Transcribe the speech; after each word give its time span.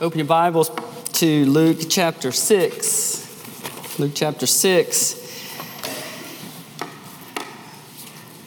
Open 0.00 0.20
your 0.20 0.28
Bibles 0.28 0.70
to 1.14 1.44
Luke 1.46 1.78
chapter 1.88 2.30
6. 2.30 3.98
Luke 3.98 4.12
chapter 4.14 4.46
6 4.46 5.16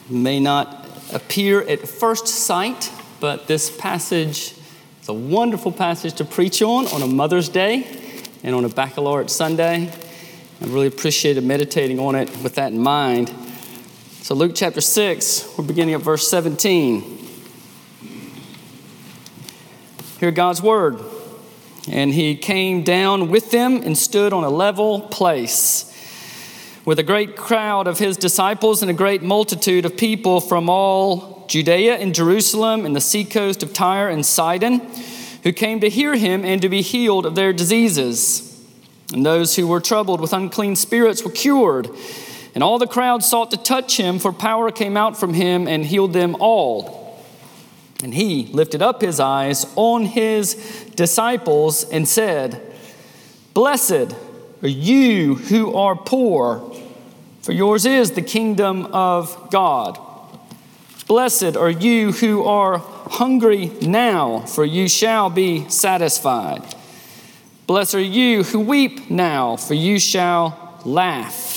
may 0.08 0.40
not 0.40 0.88
appear 1.12 1.60
at 1.60 1.86
first 1.86 2.26
sight, 2.26 2.90
but 3.20 3.48
this 3.48 3.70
passage 3.76 4.54
is 5.02 5.08
a 5.10 5.12
wonderful 5.12 5.70
passage 5.70 6.14
to 6.14 6.24
preach 6.24 6.62
on 6.62 6.86
on 6.86 7.02
a 7.02 7.06
Mother's 7.06 7.50
Day 7.50 8.00
and 8.42 8.54
on 8.54 8.64
a 8.64 8.70
Baccalaureate 8.70 9.28
Sunday. 9.28 9.92
I 9.92 10.64
really 10.64 10.86
appreciated 10.86 11.44
meditating 11.44 11.98
on 11.98 12.14
it 12.14 12.30
with 12.42 12.54
that 12.54 12.72
in 12.72 12.78
mind. 12.78 13.28
So, 14.22 14.34
Luke 14.34 14.52
chapter 14.54 14.80
6, 14.80 15.58
we're 15.58 15.66
beginning 15.66 15.96
at 15.96 16.00
verse 16.00 16.26
17. 16.28 17.18
Hear 20.18 20.30
God's 20.30 20.62
word. 20.62 20.98
And 21.88 22.12
he 22.12 22.36
came 22.36 22.84
down 22.84 23.28
with 23.28 23.50
them 23.50 23.82
and 23.82 23.98
stood 23.98 24.32
on 24.32 24.44
a 24.44 24.50
level 24.50 25.00
place 25.00 25.88
with 26.84 26.98
a 26.98 27.02
great 27.02 27.36
crowd 27.36 27.86
of 27.86 27.98
his 27.98 28.16
disciples 28.16 28.82
and 28.82 28.90
a 28.90 28.94
great 28.94 29.22
multitude 29.22 29.84
of 29.84 29.96
people 29.96 30.40
from 30.40 30.68
all 30.68 31.44
Judea 31.48 31.96
and 31.96 32.14
Jerusalem 32.14 32.84
and 32.86 32.96
the 32.96 33.00
seacoast 33.00 33.62
of 33.62 33.72
Tyre 33.72 34.08
and 34.08 34.24
Sidon, 34.24 34.80
who 35.42 35.52
came 35.52 35.80
to 35.80 35.88
hear 35.88 36.16
him 36.16 36.44
and 36.44 36.62
to 36.62 36.68
be 36.68 36.82
healed 36.82 37.26
of 37.26 37.34
their 37.34 37.52
diseases. 37.52 38.48
And 39.12 39.24
those 39.24 39.56
who 39.56 39.66
were 39.66 39.80
troubled 39.80 40.20
with 40.20 40.32
unclean 40.32 40.76
spirits 40.76 41.24
were 41.24 41.30
cured. 41.30 41.88
And 42.54 42.64
all 42.64 42.78
the 42.78 42.86
crowd 42.86 43.22
sought 43.22 43.50
to 43.50 43.56
touch 43.56 43.98
him, 43.98 44.18
for 44.18 44.32
power 44.32 44.70
came 44.70 44.96
out 44.96 45.18
from 45.18 45.34
him 45.34 45.68
and 45.68 45.84
healed 45.84 46.12
them 46.12 46.36
all. 46.40 47.01
And 48.02 48.14
he 48.14 48.46
lifted 48.46 48.82
up 48.82 49.00
his 49.00 49.20
eyes 49.20 49.66
on 49.76 50.06
his 50.06 50.54
disciples 50.96 51.84
and 51.84 52.08
said, 52.08 52.60
Blessed 53.54 54.14
are 54.62 54.68
you 54.68 55.36
who 55.36 55.74
are 55.74 55.94
poor, 55.94 56.74
for 57.42 57.52
yours 57.52 57.86
is 57.86 58.12
the 58.12 58.22
kingdom 58.22 58.86
of 58.86 59.50
God. 59.50 59.98
Blessed 61.06 61.56
are 61.56 61.70
you 61.70 62.12
who 62.12 62.44
are 62.44 62.78
hungry 62.78 63.66
now, 63.82 64.40
for 64.40 64.64
you 64.64 64.88
shall 64.88 65.28
be 65.28 65.68
satisfied. 65.68 66.62
Blessed 67.66 67.96
are 67.96 68.00
you 68.00 68.44
who 68.44 68.60
weep 68.60 69.10
now, 69.10 69.56
for 69.56 69.74
you 69.74 69.98
shall 69.98 70.80
laugh. 70.84 71.51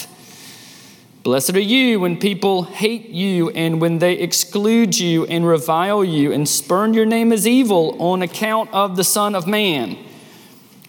Blessed 1.26 1.56
are 1.56 1.60
you 1.60 2.00
when 2.00 2.18
people 2.18 2.62
hate 2.66 3.10
you 3.10 3.50
and 3.50 3.82
when 3.82 3.98
they 3.98 4.14
exclude 4.14 5.00
you 5.00 5.26
and 5.26 5.44
revile 5.44 6.04
you 6.06 6.32
and 6.32 6.48
spurn 6.48 6.94
your 6.94 7.08
name 7.08 7.34
as 7.34 7.48
evil 7.48 8.00
on 8.00 8.22
account 8.22 8.72
of 8.72 8.96
the 8.96 9.04
Son 9.04 9.34
of 9.34 9.48
Man. 9.48 9.98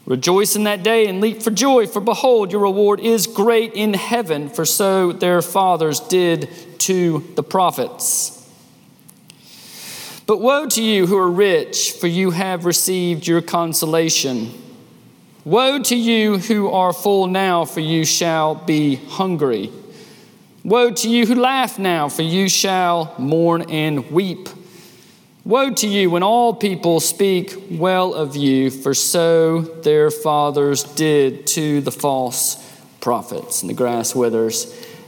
Rejoice 0.05 0.55
in 0.55 0.65
that 0.65 0.83
day 0.83 1.06
and 1.06 1.23
leap 1.23 1.43
for 1.43 1.51
joy, 1.51 1.87
for 1.87 2.01
behold, 2.01 2.53
your 2.53 2.61
reward 2.61 3.01
is 3.01 3.27
great 3.27 3.73
in 3.73 3.95
heaven, 3.95 4.51
for 4.51 4.67
so 4.67 5.11
their 5.11 5.41
fathers 5.41 6.01
did 6.01 6.50
to 6.81 7.27
the 7.34 7.43
prophets. 7.43 8.47
But 10.27 10.43
woe 10.43 10.67
to 10.67 10.83
you 10.83 11.06
who 11.06 11.17
are 11.17 11.31
rich, 11.31 11.93
for 11.93 12.09
you 12.09 12.33
have 12.33 12.67
received 12.67 13.27
your 13.27 13.41
consolation. 13.41 14.53
Woe 15.47 15.83
to 15.84 15.97
you 15.97 16.37
who 16.37 16.69
are 16.69 16.93
full 16.93 17.27
now, 17.27 17.65
for 17.65 17.81
you 17.81 18.05
shall 18.05 18.55
be 18.55 18.97
hungry. 18.97 19.73
Woe 20.67 20.91
to 20.91 21.09
you 21.09 21.27
who 21.27 21.36
laugh 21.36 21.78
now, 21.78 22.09
for 22.09 22.22
you 22.22 22.48
shall 22.48 23.14
mourn 23.19 23.70
and 23.70 24.11
weep. 24.11 24.48
Woe 25.45 25.70
to 25.70 25.86
you 25.86 26.11
when 26.11 26.25
all 26.25 26.53
people 26.53 26.98
speak 26.98 27.55
well 27.70 28.12
of 28.12 28.34
you, 28.34 28.72
for 28.72 28.92
so 28.92 29.61
their 29.61 30.11
fathers 30.11 30.83
did 30.83 31.47
to 31.47 31.81
the 31.83 31.92
false 31.92 32.56
prophets. 33.00 33.62
And 33.62 33.70
the 33.70 33.75
grass 33.75 34.12
withers, 34.12 34.64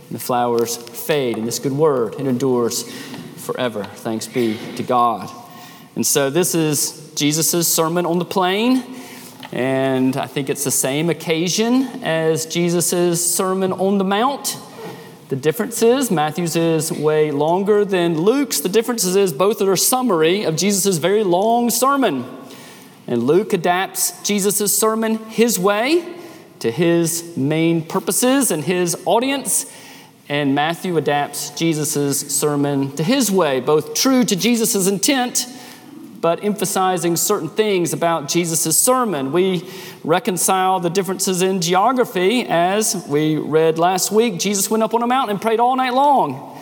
and 0.07 0.15
the 0.15 0.21
flowers 0.21 0.77
fade, 0.77 1.37
and 1.37 1.45
this 1.45 1.59
good 1.59 1.73
word 1.73 2.15
it 2.15 2.29
endures 2.29 2.85
forever. 3.39 3.83
Thanks 3.83 4.29
be 4.29 4.57
to 4.77 4.85
God. 4.85 5.29
And 5.97 6.07
so 6.07 6.31
this 6.31 6.55
is 6.55 7.13
Jesus' 7.17 7.67
sermon 7.67 8.07
on 8.07 8.21
the 8.21 8.25
plain. 8.25 8.85
And 9.51 10.17
I 10.17 10.29
think 10.29 10.51
it's 10.51 10.63
the 10.63 10.71
same 10.71 11.11
occasion 11.11 11.83
as 12.05 12.47
Jesus' 12.47 13.35
sermon 13.35 13.73
on 13.73 13.99
the 13.99 14.05
mount. 14.05 14.57
The 15.29 15.37
difference 15.37 15.83
is 15.83 16.11
Matthew's 16.11 16.57
is 16.57 16.91
way 16.91 17.31
longer 17.31 17.85
than 17.85 18.19
Luke's. 18.19 18.61
The 18.61 18.69
difference 18.71 19.05
is 19.05 19.31
both 19.31 19.61
are 19.61 19.73
a 19.73 19.77
summary 19.77 20.45
of 20.45 20.57
Jesus' 20.57 20.97
very 20.97 21.23
long 21.23 21.69
sermon. 21.69 22.25
And 23.07 23.25
Luke 23.25 23.53
adapts 23.53 24.23
Jesus' 24.23 24.77
sermon 24.77 25.19
his 25.27 25.59
way 25.59 26.17
to 26.61 26.71
his 26.71 27.37
main 27.37 27.83
purposes 27.83 28.51
and 28.51 28.65
his 28.65 28.97
audience. 29.05 29.71
And 30.31 30.55
Matthew 30.55 30.97
adapts 30.97 31.51
Jesus' 31.51 32.35
sermon 32.35 32.97
to 32.97 33.05
his 33.05 33.31
way, 33.31 33.61
both 33.61 33.93
true 33.93 34.25
to 34.25 34.35
Jesus' 34.35 34.87
intent 34.87 35.47
but 36.21 36.43
emphasizing 36.43 37.17
certain 37.17 37.49
things 37.49 37.93
about 37.93 38.29
Jesus' 38.29 38.77
sermon. 38.77 39.33
We 39.33 39.69
reconcile 40.03 40.81
the 40.81 40.91
differences 40.91 41.43
in 41.43 41.61
geography 41.61 42.45
as 42.49 43.07
we 43.09 43.37
read 43.37 43.79
last 43.79 44.11
week. 44.11 44.39
Jesus 44.39 44.69
went 44.69 44.83
up 44.83 44.95
on 44.95 45.03
a 45.03 45.07
mountain 45.07 45.37
and 45.37 45.43
prayed 45.43 45.61
all 45.61 45.77
night 45.77 45.95
long. 45.95 46.59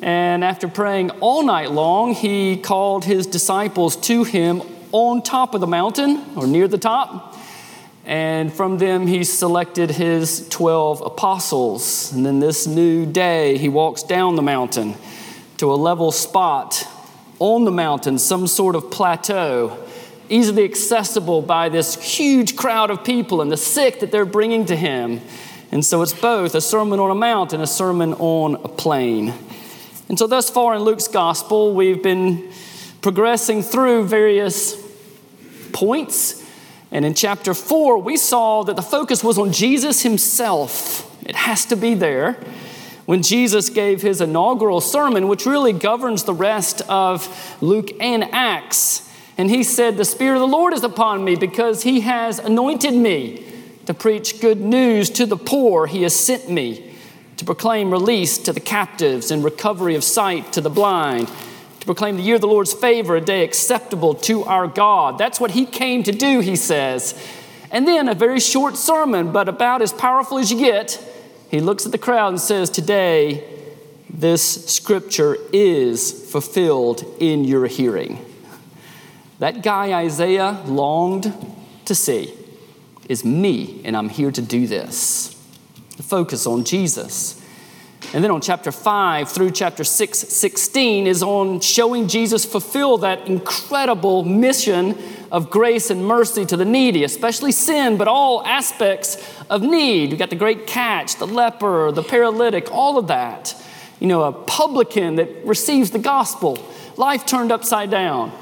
And 0.00 0.44
after 0.44 0.68
praying 0.68 1.10
all 1.20 1.44
night 1.44 1.70
long, 1.70 2.14
he 2.14 2.56
called 2.56 3.04
his 3.04 3.26
disciples 3.26 3.96
to 3.96 4.24
him 4.24 4.62
on 4.92 5.22
top 5.22 5.54
of 5.54 5.60
the 5.60 5.66
mountain 5.66 6.22
or 6.36 6.46
near 6.46 6.68
the 6.68 6.78
top. 6.78 7.38
And 8.04 8.52
from 8.52 8.76
them, 8.76 9.06
he 9.06 9.24
selected 9.24 9.92
his 9.92 10.46
12 10.50 11.00
apostles. 11.00 12.12
And 12.12 12.26
then 12.26 12.38
this 12.38 12.66
new 12.66 13.06
day, 13.06 13.56
he 13.56 13.70
walks 13.70 14.02
down 14.02 14.36
the 14.36 14.42
mountain 14.42 14.94
to 15.56 15.72
a 15.72 15.76
level 15.76 16.12
spot 16.12 16.86
on 17.44 17.66
the 17.66 17.70
mountain, 17.70 18.18
some 18.18 18.46
sort 18.46 18.74
of 18.74 18.90
plateau, 18.90 19.78
easily 20.30 20.64
accessible 20.64 21.42
by 21.42 21.68
this 21.68 22.02
huge 22.02 22.56
crowd 22.56 22.90
of 22.90 23.04
people 23.04 23.42
and 23.42 23.52
the 23.52 23.56
sick 23.56 24.00
that 24.00 24.10
they're 24.10 24.24
bringing 24.24 24.64
to 24.64 24.74
him. 24.74 25.20
And 25.70 25.84
so 25.84 26.00
it's 26.00 26.14
both 26.14 26.54
a 26.54 26.62
sermon 26.62 27.00
on 27.00 27.10
a 27.10 27.14
mount 27.14 27.52
and 27.52 27.62
a 27.62 27.66
sermon 27.66 28.14
on 28.14 28.54
a 28.54 28.68
plain. 28.68 29.34
And 30.08 30.18
so, 30.18 30.26
thus 30.26 30.48
far 30.48 30.74
in 30.74 30.82
Luke's 30.82 31.06
gospel, 31.06 31.74
we've 31.74 32.02
been 32.02 32.50
progressing 33.02 33.62
through 33.62 34.06
various 34.06 34.82
points. 35.72 36.42
And 36.90 37.04
in 37.04 37.12
chapter 37.12 37.52
four, 37.52 37.98
we 37.98 38.16
saw 38.16 38.62
that 38.64 38.76
the 38.76 38.82
focus 38.82 39.22
was 39.22 39.36
on 39.36 39.52
Jesus 39.52 40.00
himself. 40.00 41.10
It 41.26 41.36
has 41.36 41.66
to 41.66 41.76
be 41.76 41.94
there 41.94 42.38
when 43.06 43.22
Jesus 43.22 43.68
gave 43.68 44.02
his 44.02 44.20
inaugural 44.20 44.80
sermon, 44.80 45.28
which 45.28 45.46
really 45.46 45.72
governs 45.72 46.24
the 46.24 46.34
rest 46.34 46.80
of 46.88 47.56
Luke 47.60 47.90
and 48.00 48.24
Acts. 48.32 49.10
And 49.36 49.50
he 49.50 49.62
said, 49.62 49.96
The 49.96 50.04
Spirit 50.04 50.36
of 50.36 50.40
the 50.40 50.56
Lord 50.56 50.72
is 50.72 50.84
upon 50.84 51.24
me 51.24 51.36
because 51.36 51.82
he 51.82 52.00
has 52.00 52.38
anointed 52.38 52.94
me 52.94 53.44
to 53.86 53.94
preach 53.94 54.40
good 54.40 54.60
news 54.60 55.10
to 55.10 55.26
the 55.26 55.36
poor. 55.36 55.86
He 55.86 56.02
has 56.02 56.14
sent 56.18 56.48
me 56.48 56.94
to 57.36 57.44
proclaim 57.44 57.90
release 57.90 58.38
to 58.38 58.52
the 58.52 58.60
captives 58.60 59.30
and 59.30 59.44
recovery 59.44 59.94
of 59.96 60.04
sight 60.04 60.52
to 60.52 60.60
the 60.60 60.70
blind, 60.70 61.28
to 61.80 61.86
proclaim 61.86 62.16
the 62.16 62.22
year 62.22 62.36
of 62.36 62.40
the 62.40 62.46
Lord's 62.46 62.72
favor, 62.72 63.16
a 63.16 63.20
day 63.20 63.42
acceptable 63.42 64.14
to 64.14 64.44
our 64.44 64.66
God. 64.66 65.18
That's 65.18 65.40
what 65.40 65.50
he 65.50 65.66
came 65.66 66.02
to 66.04 66.12
do, 66.12 66.40
he 66.40 66.56
says. 66.56 67.20
And 67.70 67.88
then 67.88 68.08
a 68.08 68.14
very 68.14 68.40
short 68.40 68.76
sermon, 68.76 69.32
but 69.32 69.48
about 69.48 69.82
as 69.82 69.92
powerful 69.92 70.38
as 70.38 70.50
you 70.50 70.58
get 70.58 71.02
he 71.54 71.60
looks 71.60 71.86
at 71.86 71.92
the 71.92 71.98
crowd 71.98 72.30
and 72.30 72.40
says, 72.40 72.68
Today, 72.68 73.44
this 74.10 74.66
scripture 74.66 75.36
is 75.52 76.10
fulfilled 76.32 77.04
in 77.20 77.44
your 77.44 77.68
hearing. 77.68 78.18
That 79.38 79.62
guy 79.62 79.92
Isaiah 79.92 80.60
longed 80.66 81.32
to 81.84 81.94
see 81.94 82.34
is 83.08 83.24
me, 83.24 83.82
and 83.84 83.96
I'm 83.96 84.08
here 84.08 84.32
to 84.32 84.42
do 84.42 84.66
this. 84.66 85.28
Focus 86.02 86.44
on 86.44 86.64
Jesus. 86.64 87.40
And 88.12 88.22
then 88.22 88.30
on 88.30 88.40
chapter 88.40 88.70
5 88.70 89.28
through 89.28 89.52
chapter 89.52 89.84
6, 89.84 90.18
16 90.18 91.06
is 91.06 91.22
on 91.22 91.60
showing 91.60 92.08
Jesus 92.08 92.44
fulfill 92.44 92.98
that 92.98 93.26
incredible 93.26 94.24
mission 94.24 94.96
of 95.32 95.50
grace 95.50 95.90
and 95.90 96.06
mercy 96.06 96.44
to 96.46 96.56
the 96.56 96.64
needy, 96.64 97.02
especially 97.02 97.52
sin, 97.52 97.96
but 97.96 98.06
all 98.06 98.44
aspects 98.46 99.16
of 99.50 99.62
need. 99.62 100.10
You've 100.10 100.18
got 100.18 100.30
the 100.30 100.36
great 100.36 100.66
catch, 100.66 101.16
the 101.16 101.26
leper, 101.26 101.90
the 101.90 102.02
paralytic, 102.02 102.70
all 102.70 102.98
of 102.98 103.08
that. 103.08 103.60
You 103.98 104.06
know, 104.06 104.22
a 104.24 104.32
publican 104.32 105.16
that 105.16 105.28
receives 105.44 105.90
the 105.90 105.98
gospel, 105.98 106.58
life 106.96 107.26
turned 107.26 107.50
upside 107.50 107.90
down. 107.90 108.32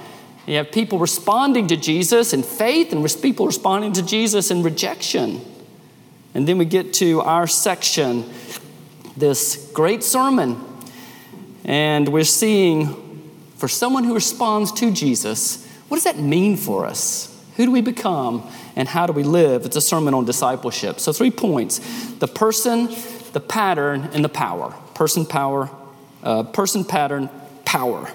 You 0.47 0.57
have 0.57 0.73
people 0.73 0.99
responding 0.99 1.69
to 1.69 1.77
Jesus 1.77 2.33
in 2.33 2.43
faith 2.43 2.93
and 2.93 3.23
people 3.23 3.47
responding 3.47 3.93
to 3.95 4.03
Jesus 4.03 4.51
in 4.51 4.63
rejection. 4.63 5.41
And 6.35 6.49
then 6.49 6.59
we 6.59 6.65
get 6.65 6.95
to 6.95 7.21
our 7.21 7.47
section, 7.47 8.25
this 9.17 9.71
great 9.73 10.03
sermon. 10.03 10.61
And 11.65 12.09
we're 12.09 12.25
seeing 12.25 13.03
for 13.57 13.69
someone 13.69 14.05
who 14.05 14.15
responds 14.15 14.73
to 14.73 14.91
Jesus, 14.91 15.67
what 15.89 15.97
does 15.97 16.05
that 16.05 16.19
mean 16.19 16.57
for 16.57 16.87
us? 16.87 17.29
Who 17.57 17.67
do 17.67 17.71
we 17.71 17.81
become 17.81 18.49
and 18.75 18.89
how 18.89 19.07
do 19.07 19.13
we 19.13 19.23
live? 19.23 19.67
It's 19.67 19.77
a 19.77 19.81
sermon 19.81 20.15
on 20.15 20.25
discipleship. 20.25 20.99
So, 20.99 21.13
three 21.13 21.31
points 21.31 21.79
the 22.15 22.27
person, 22.27 22.89
the 23.33 23.41
pattern, 23.41 24.09
and 24.13 24.25
the 24.25 24.29
power. 24.29 24.75
Person, 24.95 25.27
power, 25.27 25.71
uh, 26.23 26.45
person, 26.45 26.85
pattern, 26.85 27.29
power. 27.65 28.11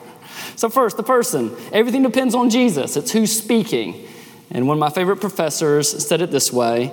So, 0.55 0.69
first, 0.69 0.97
the 0.97 1.03
person. 1.03 1.55
Everything 1.71 2.03
depends 2.03 2.33
on 2.33 2.49
Jesus, 2.49 2.97
it's 2.97 3.11
who's 3.11 3.31
speaking. 3.31 4.07
And 4.49 4.67
one 4.67 4.77
of 4.77 4.79
my 4.79 4.89
favorite 4.89 5.17
professors 5.17 6.05
said 6.05 6.21
it 6.21 6.31
this 6.31 6.51
way 6.51 6.91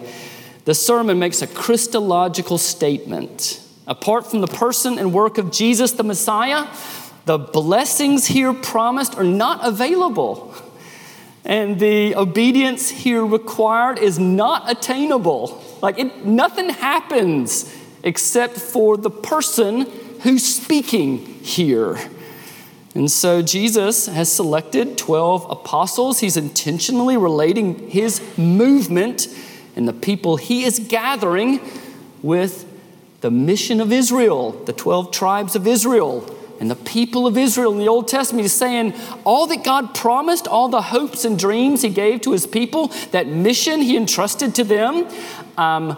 the 0.65 0.75
sermon 0.75 1.19
makes 1.19 1.43
a 1.43 1.47
Christological 1.47 2.59
statement. 2.59 3.64
Apart 3.87 4.31
from 4.31 4.41
the 4.41 4.47
person 4.47 4.99
and 4.99 5.13
work 5.13 5.39
of 5.39 5.51
Jesus 5.51 5.93
the 5.93 6.05
Messiah, 6.05 6.67
the 7.27 7.39
blessings 7.39 8.27
here 8.27 8.53
promised 8.53 9.17
are 9.17 9.25
not 9.25 9.67
available. 9.67 10.55
And 11.45 11.79
the 11.79 12.17
obedience 12.17 12.89
here 12.89 13.25
required 13.25 13.99
is 13.99 14.19
not 14.19 14.71
attainable. 14.71 15.63
Like 15.83 15.99
it, 15.99 16.25
nothing 16.25 16.71
happens 16.71 17.75
except 18.03 18.57
for 18.57 18.97
the 18.97 19.11
person 19.11 19.83
who's 20.23 20.45
speaking 20.45 21.19
here. 21.19 21.99
And 22.95 23.11
so 23.11 23.43
Jesus 23.43 24.07
has 24.07 24.33
selected 24.33 24.97
12 24.97 25.51
apostles. 25.51 26.21
He's 26.21 26.37
intentionally 26.37 27.17
relating 27.17 27.91
his 27.91 28.23
movement 28.39 29.27
and 29.77 29.89
the 29.89 29.93
people 29.93 30.37
he 30.37 30.65
is 30.65 30.79
gathering 30.79 31.61
with 32.23 32.71
the 33.25 33.31
mission 33.31 33.81
of 33.81 33.91
Israel, 33.91 34.51
the 34.67 34.73
12 34.75 35.11
tribes 35.11 35.57
of 35.57 35.67
Israel, 35.67 36.31
and 36.61 36.71
the 36.71 36.77
people 36.77 37.27
of 37.27 37.39
Israel 37.39 37.73
in 37.73 37.79
the 37.79 37.89
Old 37.89 38.07
Testament. 38.07 38.43
He's 38.43 38.53
saying 38.53 38.93
all 39.25 39.47
that 39.47 39.65
God 39.65 39.95
promised, 39.95 40.47
all 40.47 40.69
the 40.69 40.83
hopes 40.83 41.25
and 41.25 41.39
dreams 41.39 41.81
He 41.81 41.89
gave 41.89 42.21
to 42.21 42.33
His 42.33 42.47
people, 42.47 42.89
that 43.13 43.27
mission 43.27 43.81
He 43.81 43.97
entrusted 43.97 44.55
to 44.57 44.65
them, 44.65 45.09
um, 45.57 45.97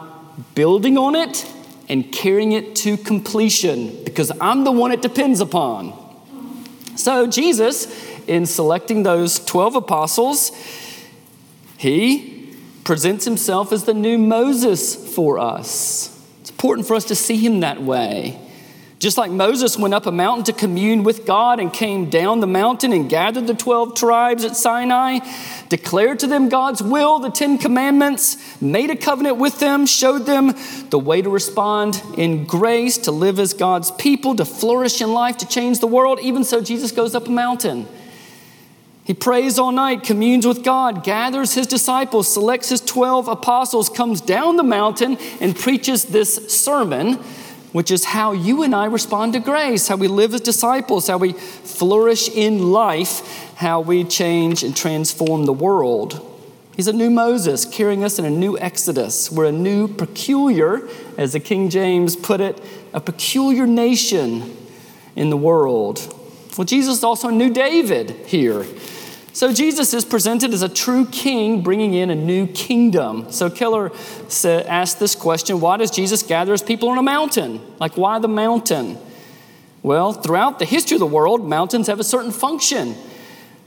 building 0.54 0.96
on 0.96 1.16
it 1.16 1.44
and 1.88 2.12
carrying 2.12 2.52
it 2.52 2.76
to 2.76 2.96
completion 2.96 4.04
because 4.04 4.30
I'm 4.40 4.62
the 4.62 4.70
one 4.70 4.92
it 4.92 5.02
depends 5.02 5.40
upon. 5.40 5.94
So, 6.94 7.26
Jesus, 7.26 7.88
in 8.28 8.46
selecting 8.46 9.02
those 9.02 9.44
12 9.44 9.74
apostles, 9.74 10.52
He 11.76 12.54
presents 12.84 13.24
Himself 13.24 13.72
as 13.72 13.82
the 13.82 13.94
new 13.94 14.16
Moses 14.16 14.94
for 15.12 15.40
us. 15.40 16.15
Important 16.66 16.88
for 16.88 16.96
us 16.96 17.04
to 17.04 17.14
see 17.14 17.36
Him 17.36 17.60
that 17.60 17.80
way. 17.80 18.36
Just 18.98 19.16
like 19.16 19.30
Moses 19.30 19.78
went 19.78 19.94
up 19.94 20.06
a 20.06 20.10
mountain 20.10 20.42
to 20.46 20.52
commune 20.52 21.04
with 21.04 21.24
God 21.24 21.60
and 21.60 21.72
came 21.72 22.10
down 22.10 22.40
the 22.40 22.48
mountain 22.48 22.92
and 22.92 23.08
gathered 23.08 23.46
the 23.46 23.54
12 23.54 23.94
tribes 23.94 24.44
at 24.44 24.56
Sinai, 24.56 25.20
declared 25.68 26.18
to 26.18 26.26
them 26.26 26.48
God's 26.48 26.82
will, 26.82 27.20
the 27.20 27.30
Ten 27.30 27.56
Commandments, 27.56 28.60
made 28.60 28.90
a 28.90 28.96
covenant 28.96 29.36
with 29.36 29.60
them, 29.60 29.86
showed 29.86 30.26
them 30.26 30.54
the 30.90 30.98
way 30.98 31.22
to 31.22 31.30
respond 31.30 32.02
in 32.18 32.46
grace, 32.46 32.98
to 32.98 33.12
live 33.12 33.38
as 33.38 33.54
God's 33.54 33.92
people, 33.92 34.34
to 34.34 34.44
flourish 34.44 35.00
in 35.00 35.12
life, 35.12 35.36
to 35.36 35.46
change 35.46 35.78
the 35.78 35.86
world. 35.86 36.18
Even 36.20 36.42
so, 36.42 36.60
Jesus 36.60 36.90
goes 36.90 37.14
up 37.14 37.28
a 37.28 37.30
mountain. 37.30 37.86
He 39.06 39.14
prays 39.14 39.58
all 39.58 39.70
night, 39.70 40.02
communes 40.02 40.46
with 40.46 40.64
God, 40.64 41.04
gathers 41.04 41.54
his 41.54 41.68
disciples, 41.68 42.32
selects 42.32 42.70
his 42.70 42.80
12 42.80 43.28
apostles, 43.28 43.88
comes 43.88 44.20
down 44.20 44.56
the 44.56 44.64
mountain, 44.64 45.16
and 45.40 45.56
preaches 45.56 46.06
this 46.06 46.52
sermon 46.52 47.22
which 47.76 47.90
is 47.90 48.06
how 48.06 48.32
you 48.32 48.62
and 48.62 48.74
I 48.74 48.86
respond 48.86 49.34
to 49.34 49.38
grace, 49.38 49.86
how 49.86 49.96
we 49.96 50.08
live 50.08 50.32
as 50.32 50.40
disciples, 50.40 51.08
how 51.08 51.18
we 51.18 51.34
flourish 51.34 52.26
in 52.30 52.72
life, 52.72 53.54
how 53.56 53.82
we 53.82 54.02
change 54.02 54.62
and 54.62 54.74
transform 54.74 55.44
the 55.44 55.52
world. 55.52 56.18
He's 56.74 56.88
a 56.88 56.92
new 56.94 57.10
Moses 57.10 57.66
carrying 57.66 58.02
us 58.02 58.18
in 58.18 58.24
a 58.24 58.30
new 58.30 58.58
Exodus. 58.58 59.30
We're 59.30 59.44
a 59.44 59.52
new 59.52 59.88
peculiar, 59.88 60.88
as 61.18 61.34
the 61.34 61.40
King 61.40 61.68
James 61.68 62.16
put 62.16 62.40
it, 62.40 62.62
a 62.94 63.00
peculiar 63.00 63.66
nation 63.66 64.56
in 65.14 65.28
the 65.28 65.36
world. 65.36 66.14
Well, 66.56 66.64
Jesus 66.64 66.96
is 66.96 67.04
also 67.04 67.28
a 67.28 67.32
new 67.32 67.52
David 67.52 68.10
here. 68.26 68.64
So 69.36 69.52
Jesus 69.52 69.92
is 69.92 70.06
presented 70.06 70.54
as 70.54 70.62
a 70.62 70.68
true 70.68 71.04
king 71.04 71.60
bringing 71.60 71.92
in 71.92 72.08
a 72.08 72.14
new 72.14 72.46
kingdom. 72.46 73.30
So 73.30 73.50
Keller 73.50 73.92
asked 74.42 74.98
this 74.98 75.14
question 75.14 75.60
why 75.60 75.76
does 75.76 75.90
Jesus 75.90 76.22
gather 76.22 76.52
his 76.52 76.62
people 76.62 76.88
on 76.88 76.96
a 76.96 77.02
mountain? 77.02 77.60
Like, 77.78 77.98
why 77.98 78.18
the 78.18 78.28
mountain? 78.28 78.96
Well, 79.82 80.14
throughout 80.14 80.58
the 80.58 80.64
history 80.64 80.94
of 80.94 81.00
the 81.00 81.06
world, 81.06 81.46
mountains 81.46 81.88
have 81.88 82.00
a 82.00 82.04
certain 82.04 82.32
function. 82.32 82.94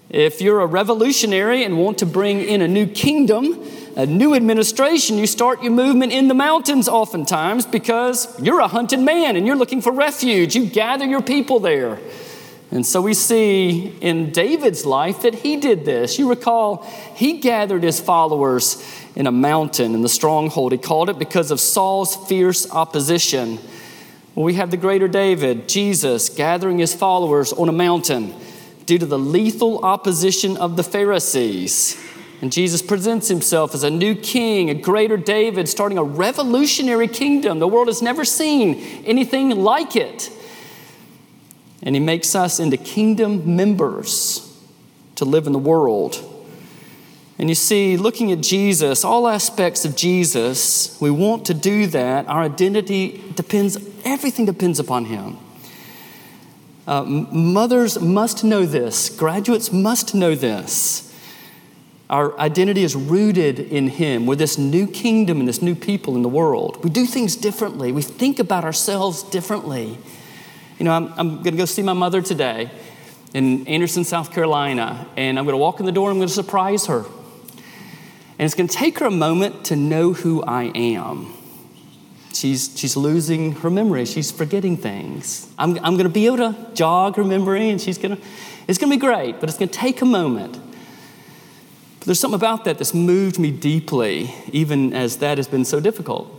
If 0.09 0.41
you're 0.41 0.61
a 0.61 0.65
revolutionary 0.65 1.63
and 1.63 1.77
want 1.77 1.99
to 1.99 2.07
bring 2.07 2.39
in 2.41 2.63
a 2.63 2.67
new 2.67 2.87
kingdom, 2.87 3.63
a 3.95 4.07
new 4.07 4.33
administration, 4.33 5.19
you 5.19 5.27
start 5.27 5.61
your 5.61 5.71
movement 5.71 6.11
in 6.11 6.29
the 6.29 6.33
mountains 6.33 6.89
oftentimes 6.89 7.67
because 7.67 8.41
you're 8.41 8.59
a 8.59 8.67
hunted 8.67 9.01
man 9.01 9.35
and 9.35 9.45
you're 9.45 9.55
looking 9.55 9.83
for 9.83 9.91
refuge. 9.91 10.55
You 10.55 10.65
gather 10.65 11.05
your 11.05 11.21
people 11.21 11.59
there. 11.59 11.99
And 12.71 12.85
so 12.85 13.01
we 13.01 13.15
see 13.15 13.97
in 13.99 14.31
David's 14.31 14.85
life 14.85 15.23
that 15.23 15.35
he 15.35 15.57
did 15.57 15.85
this. 15.85 16.19
You 16.19 16.29
recall, 16.29 16.83
he 17.15 17.39
gathered 17.39 17.81
his 17.81 17.99
followers 17.99 18.83
in 19.15 19.25
a 19.25 19.31
mountain 19.31 19.95
in 19.95 20.01
the 20.03 20.09
stronghold. 20.09 20.71
He 20.71 20.77
called 20.77 21.09
it 21.09 21.17
because 21.17 21.49
of 21.49 21.59
Saul's 21.59 22.15
fierce 22.27 22.69
opposition. 22.71 23.57
We 24.35 24.53
have 24.53 24.69
the 24.69 24.77
greater 24.77 25.07
David, 25.07 25.67
Jesus, 25.67 26.29
gathering 26.29 26.77
his 26.77 26.93
followers 26.93 27.51
on 27.51 27.69
a 27.69 27.73
mountain 27.73 28.35
due 28.85 28.99
to 28.99 29.05
the 29.05 29.19
lethal 29.19 29.83
opposition 29.83 30.55
of 30.55 30.77
the 30.77 30.83
Pharisees. 30.83 31.99
And 32.41 32.51
Jesus 32.51 32.81
presents 32.81 33.27
himself 33.27 33.73
as 33.73 33.83
a 33.83 33.89
new 33.89 34.15
king, 34.15 34.69
a 34.69 34.75
greater 34.75 35.17
David, 35.17 35.67
starting 35.67 35.97
a 35.97 36.03
revolutionary 36.03 37.07
kingdom. 37.07 37.59
The 37.59 37.67
world 37.67 37.87
has 37.87 38.01
never 38.01 38.23
seen 38.23 38.75
anything 39.05 39.49
like 39.49 39.95
it 39.95 40.31
and 41.81 41.95
He 41.95 41.99
makes 41.99 42.35
us 42.35 42.59
into 42.59 42.77
kingdom 42.77 43.55
members 43.55 44.45
to 45.15 45.25
live 45.25 45.47
in 45.47 45.53
the 45.53 45.59
world. 45.59 46.25
And 47.37 47.47
you 47.47 47.55
see, 47.55 47.95
looking 47.95 48.33
at 48.33 48.41
Jesus, 48.41 49.05
all 49.05 49.25
aspects 49.25 49.85
of 49.85 49.95
Jesus, 49.95 50.99
we 50.99 51.09
want 51.09 51.45
to 51.45 51.53
do 51.53 51.87
that. 51.87 52.27
Our 52.27 52.43
identity 52.43 53.23
depends, 53.33 53.77
everything 54.03 54.45
depends 54.45 54.77
upon 54.77 55.05
Him. 55.05 55.37
Uh, 56.85 57.03
mothers 57.03 58.01
must 58.01 58.43
know 58.43 58.65
this, 58.65 59.09
graduates 59.09 59.71
must 59.71 60.13
know 60.13 60.35
this. 60.35 61.05
Our 62.09 62.37
identity 62.39 62.83
is 62.83 62.95
rooted 62.95 63.59
in 63.59 63.87
Him. 63.87 64.25
We're 64.25 64.35
this 64.35 64.57
new 64.57 64.87
kingdom 64.87 65.39
and 65.39 65.47
this 65.47 65.61
new 65.61 65.75
people 65.75 66.15
in 66.15 66.23
the 66.23 66.29
world. 66.29 66.83
We 66.83 66.89
do 66.89 67.05
things 67.05 67.35
differently, 67.37 67.93
we 67.93 68.01
think 68.01 68.39
about 68.39 68.65
ourselves 68.65 69.23
differently. 69.23 69.97
You 70.79 70.85
know, 70.85 70.93
I'm, 70.93 71.13
I'm 71.17 71.29
going 71.43 71.51
to 71.51 71.57
go 71.57 71.65
see 71.65 71.81
my 71.83 71.91
mother 71.91 72.21
today 72.21 72.71
in 73.33 73.67
Anderson, 73.67 74.05
South 74.05 74.31
Carolina, 74.31 75.05
and 75.17 75.37
I'm 75.37 75.43
going 75.43 75.53
to 75.53 75.57
walk 75.57 75.81
in 75.81 75.85
the 75.85 75.91
door 75.91 76.09
and 76.09 76.15
I'm 76.15 76.19
going 76.19 76.29
to 76.29 76.33
surprise 76.33 76.85
her. 76.85 76.99
And 76.99 78.45
it's 78.45 78.55
going 78.55 78.69
to 78.69 78.75
take 78.75 78.99
her 78.99 79.05
a 79.05 79.11
moment 79.11 79.65
to 79.65 79.75
know 79.75 80.13
who 80.13 80.41
I 80.41 80.71
am. 80.73 81.33
She's, 82.33 82.71
she's 82.79 82.95
losing 82.95 83.51
her 83.55 83.69
memory. 83.69 84.05
She's 84.05 84.31
forgetting 84.31 84.77
things. 84.77 85.51
I'm, 85.57 85.75
I'm 85.79 85.95
going 85.95 86.05
to 86.05 86.09
be 86.09 86.27
able 86.27 86.37
to 86.37 86.55
jog 86.73 87.17
her 87.17 87.25
memory, 87.25 87.69
and 87.69 87.81
she's 87.81 87.97
going 87.97 88.15
to, 88.15 88.23
it's 88.65 88.79
going 88.79 88.89
to 88.89 88.95
be 88.95 89.01
great, 89.01 89.41
but 89.41 89.49
it's 89.49 89.57
going 89.57 89.67
to 89.67 89.77
take 89.77 90.01
a 90.01 90.05
moment. 90.05 90.53
But 90.53 92.05
there's 92.05 92.21
something 92.21 92.39
about 92.39 92.63
that 92.63 92.77
that's 92.77 92.93
moved 92.93 93.37
me 93.37 93.51
deeply, 93.51 94.33
even 94.53 94.93
as 94.93 95.17
that 95.17 95.37
has 95.37 95.49
been 95.49 95.65
so 95.65 95.81
difficult. 95.81 96.33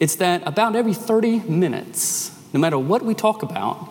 It's 0.00 0.16
that 0.16 0.42
about 0.46 0.74
every 0.74 0.94
30 0.94 1.40
minutes, 1.40 2.35
no 2.56 2.60
matter 2.60 2.78
what 2.78 3.02
we 3.02 3.14
talk 3.14 3.42
about, 3.42 3.86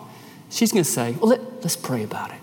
she's 0.50 0.72
going 0.72 0.82
to 0.82 0.90
say, 0.90 1.12
Well, 1.12 1.28
let, 1.28 1.64
us 1.64 1.76
pray 1.76 2.02
about 2.02 2.32
it. 2.32 2.40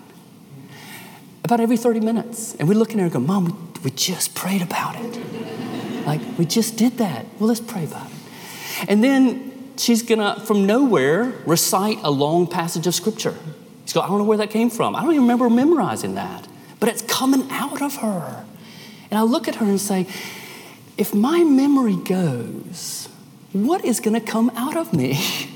About 1.44 1.60
every 1.60 1.76
30 1.76 2.00
minutes. 2.00 2.54
And 2.54 2.66
we 2.66 2.74
look 2.74 2.92
at 2.92 2.96
her 2.96 3.02
and 3.02 3.12
go, 3.12 3.20
Mom, 3.20 3.44
we, 3.44 3.52
we 3.84 3.90
just 3.90 4.34
prayed 4.34 4.62
about 4.62 4.96
it. 4.96 6.06
like, 6.06 6.22
we 6.38 6.46
just 6.46 6.78
did 6.78 6.96
that. 6.96 7.26
Well, 7.38 7.48
let's 7.48 7.60
pray 7.60 7.84
about 7.84 8.06
it. 8.06 8.16
And 8.88 9.04
then 9.04 9.74
she's 9.76 10.02
going 10.02 10.18
to, 10.18 10.40
from 10.40 10.64
nowhere, 10.64 11.34
recite 11.44 11.98
a 12.02 12.10
long 12.10 12.46
passage 12.46 12.86
of 12.86 12.94
scripture. 12.94 13.36
She's 13.84 13.92
going, 13.92 14.06
I 14.06 14.08
don't 14.08 14.16
know 14.16 14.24
where 14.24 14.38
that 14.38 14.48
came 14.50 14.70
from. 14.70 14.96
I 14.96 15.02
don't 15.02 15.10
even 15.10 15.24
remember 15.24 15.50
memorizing 15.50 16.14
that. 16.14 16.48
But 16.80 16.88
it's 16.88 17.02
coming 17.02 17.50
out 17.50 17.82
of 17.82 17.96
her. 17.96 18.46
And 19.10 19.18
I 19.18 19.22
look 19.24 19.46
at 19.46 19.56
her 19.56 19.66
and 19.66 19.78
say, 19.78 20.06
if 20.96 21.12
my 21.12 21.44
memory 21.44 21.96
goes, 21.96 23.10
what 23.52 23.84
is 23.84 24.00
going 24.00 24.18
to 24.18 24.26
come 24.26 24.50
out 24.56 24.78
of 24.78 24.94
me? 24.94 25.22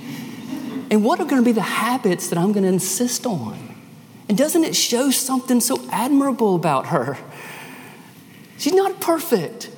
And 0.91 1.05
what 1.05 1.21
are 1.21 1.25
going 1.25 1.43
to 1.43 1.45
be 1.45 1.53
the 1.53 1.61
habits 1.61 2.29
that 2.29 2.39
I'm 2.39 2.53
going 2.53 2.65
to 2.65 2.69
insist 2.69 3.27
on? 3.27 3.75
And 4.29 4.37
doesn't 4.37 4.65
it 4.65 4.77
show 4.77 5.11
something 5.11 5.61
so 5.61 5.87
admirable 5.91 6.55
about 6.55 6.87
her? 6.87 7.19
She's 8.59 8.75
not 8.75 9.01
perfect, 9.01 9.71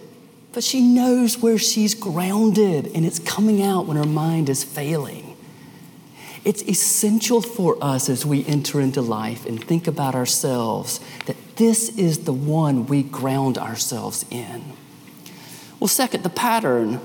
but 0.52 0.64
she 0.64 0.80
knows 0.80 1.38
where 1.38 1.58
she's 1.58 1.94
grounded, 1.94 2.90
and 2.94 3.04
it's 3.04 3.18
coming 3.18 3.62
out 3.62 3.86
when 3.86 3.96
her 3.96 4.04
mind 4.04 4.48
is 4.48 4.64
failing. 4.64 5.36
It's 6.44 6.62
essential 6.62 7.42
for 7.42 7.76
us 7.82 8.08
as 8.08 8.24
we 8.24 8.46
enter 8.46 8.80
into 8.80 9.02
life 9.02 9.44
and 9.44 9.62
think 9.62 9.86
about 9.86 10.14
ourselves 10.14 11.00
that 11.26 11.36
this 11.56 11.90
is 11.98 12.20
the 12.20 12.32
one 12.32 12.86
we 12.86 13.02
ground 13.02 13.58
ourselves 13.58 14.24
in. 14.30 14.72
Well, 15.78 15.88
second, 15.88 16.22
the 16.22 16.30
pattern. 16.30 17.00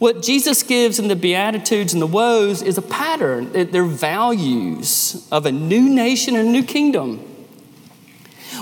What 0.00 0.22
Jesus 0.22 0.62
gives 0.62 0.98
in 0.98 1.08
the 1.08 1.14
Beatitudes 1.14 1.92
and 1.92 2.00
the 2.00 2.06
woes 2.06 2.62
is 2.62 2.78
a 2.78 2.82
pattern. 2.82 3.52
They're 3.52 3.84
values 3.84 5.28
of 5.30 5.44
a 5.44 5.52
new 5.52 5.90
nation 5.90 6.36
and 6.36 6.48
a 6.48 6.50
new 6.50 6.62
kingdom. 6.62 7.22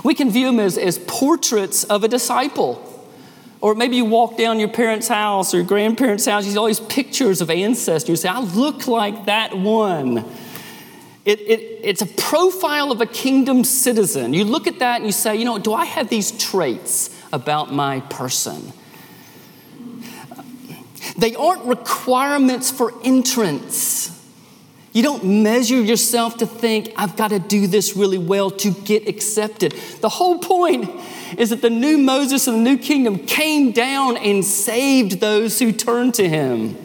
We 0.02 0.14
can 0.14 0.30
view 0.30 0.46
them 0.46 0.58
as, 0.58 0.76
as 0.76 0.98
portraits 0.98 1.84
of 1.84 2.02
a 2.02 2.08
disciple. 2.08 2.84
Or 3.60 3.76
maybe 3.76 3.94
you 3.94 4.04
walk 4.04 4.36
down 4.36 4.58
your 4.58 4.68
parents' 4.68 5.06
house 5.06 5.54
or 5.54 5.58
your 5.58 5.66
grandparents' 5.66 6.26
house, 6.26 6.44
you 6.44 6.50
see 6.50 6.58
all 6.58 6.66
these 6.66 6.80
pictures 6.80 7.40
of 7.40 7.50
ancestors. 7.50 8.08
You 8.08 8.16
say, 8.16 8.28
I 8.28 8.40
look 8.40 8.88
like 8.88 9.26
that 9.26 9.56
one. 9.56 10.24
It, 11.24 11.40
it, 11.42 11.80
it's 11.84 12.02
a 12.02 12.06
profile 12.06 12.90
of 12.90 13.00
a 13.00 13.06
kingdom 13.06 13.62
citizen. 13.62 14.34
You 14.34 14.44
look 14.44 14.66
at 14.66 14.80
that 14.80 14.96
and 14.96 15.06
you 15.06 15.12
say, 15.12 15.36
you 15.36 15.44
know, 15.44 15.58
do 15.58 15.72
I 15.72 15.84
have 15.84 16.08
these 16.08 16.32
traits 16.32 17.16
about 17.32 17.72
my 17.72 18.00
person? 18.00 18.72
They 21.18 21.34
aren't 21.34 21.64
requirements 21.64 22.70
for 22.70 22.94
entrance. 23.04 24.14
You 24.92 25.02
don't 25.02 25.42
measure 25.42 25.80
yourself 25.80 26.38
to 26.38 26.46
think, 26.46 26.92
I've 26.96 27.16
got 27.16 27.28
to 27.28 27.38
do 27.38 27.66
this 27.66 27.96
really 27.96 28.18
well 28.18 28.50
to 28.52 28.70
get 28.70 29.06
accepted. 29.06 29.72
The 30.00 30.08
whole 30.08 30.38
point 30.38 30.90
is 31.36 31.50
that 31.50 31.60
the 31.60 31.70
new 31.70 31.98
Moses 31.98 32.46
and 32.46 32.58
the 32.58 32.70
new 32.70 32.78
kingdom 32.78 33.18
came 33.18 33.72
down 33.72 34.16
and 34.16 34.44
saved 34.44 35.20
those 35.20 35.58
who 35.58 35.72
turned 35.72 36.14
to 36.14 36.28
him. 36.28 36.76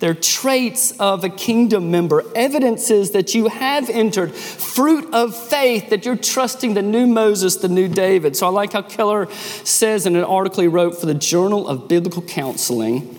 They're 0.00 0.14
traits 0.14 0.90
of 0.98 1.22
a 1.22 1.28
kingdom 1.28 1.92
member, 1.92 2.24
evidences 2.34 3.12
that 3.12 3.34
you 3.34 3.46
have 3.46 3.88
entered, 3.88 4.34
fruit 4.34 5.14
of 5.14 5.36
faith 5.36 5.90
that 5.90 6.04
you're 6.04 6.16
trusting 6.16 6.74
the 6.74 6.82
new 6.82 7.06
Moses, 7.06 7.56
the 7.56 7.68
new 7.68 7.86
David. 7.86 8.36
So 8.36 8.48
I 8.48 8.50
like 8.50 8.72
how 8.72 8.82
Keller 8.82 9.30
says 9.32 10.04
in 10.04 10.16
an 10.16 10.24
article 10.24 10.62
he 10.62 10.68
wrote 10.68 10.98
for 10.98 11.06
the 11.06 11.14
Journal 11.14 11.68
of 11.68 11.86
Biblical 11.86 12.22
Counseling. 12.22 13.16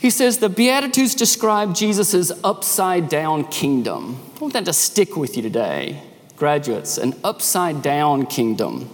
He 0.00 0.10
says 0.10 0.38
the 0.38 0.48
Beatitudes 0.48 1.14
describe 1.14 1.74
Jesus' 1.74 2.30
upside 2.44 3.08
down 3.08 3.44
kingdom. 3.44 4.20
I 4.36 4.38
want 4.38 4.52
that 4.52 4.64
to 4.66 4.72
stick 4.72 5.16
with 5.16 5.36
you 5.36 5.42
today, 5.42 6.02
graduates, 6.36 6.98
an 6.98 7.14
upside 7.24 7.82
down 7.82 8.26
kingdom. 8.26 8.88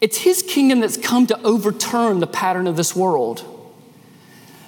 It's 0.00 0.18
his 0.18 0.42
kingdom 0.42 0.80
that's 0.80 0.96
come 0.96 1.28
to 1.28 1.40
overturn 1.42 2.18
the 2.18 2.26
pattern 2.26 2.66
of 2.66 2.76
this 2.76 2.96
world. 2.96 3.44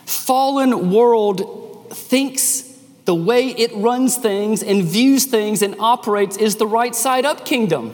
Fallen 0.06 0.92
world 0.92 1.90
thinks 1.90 2.62
the 3.04 3.14
way 3.14 3.48
it 3.48 3.72
runs 3.74 4.16
things 4.16 4.62
and 4.62 4.84
views 4.84 5.24
things 5.24 5.62
and 5.62 5.74
operates 5.80 6.36
is 6.36 6.56
the 6.56 6.66
right 6.66 6.94
side 6.94 7.24
up 7.24 7.44
kingdom. 7.44 7.92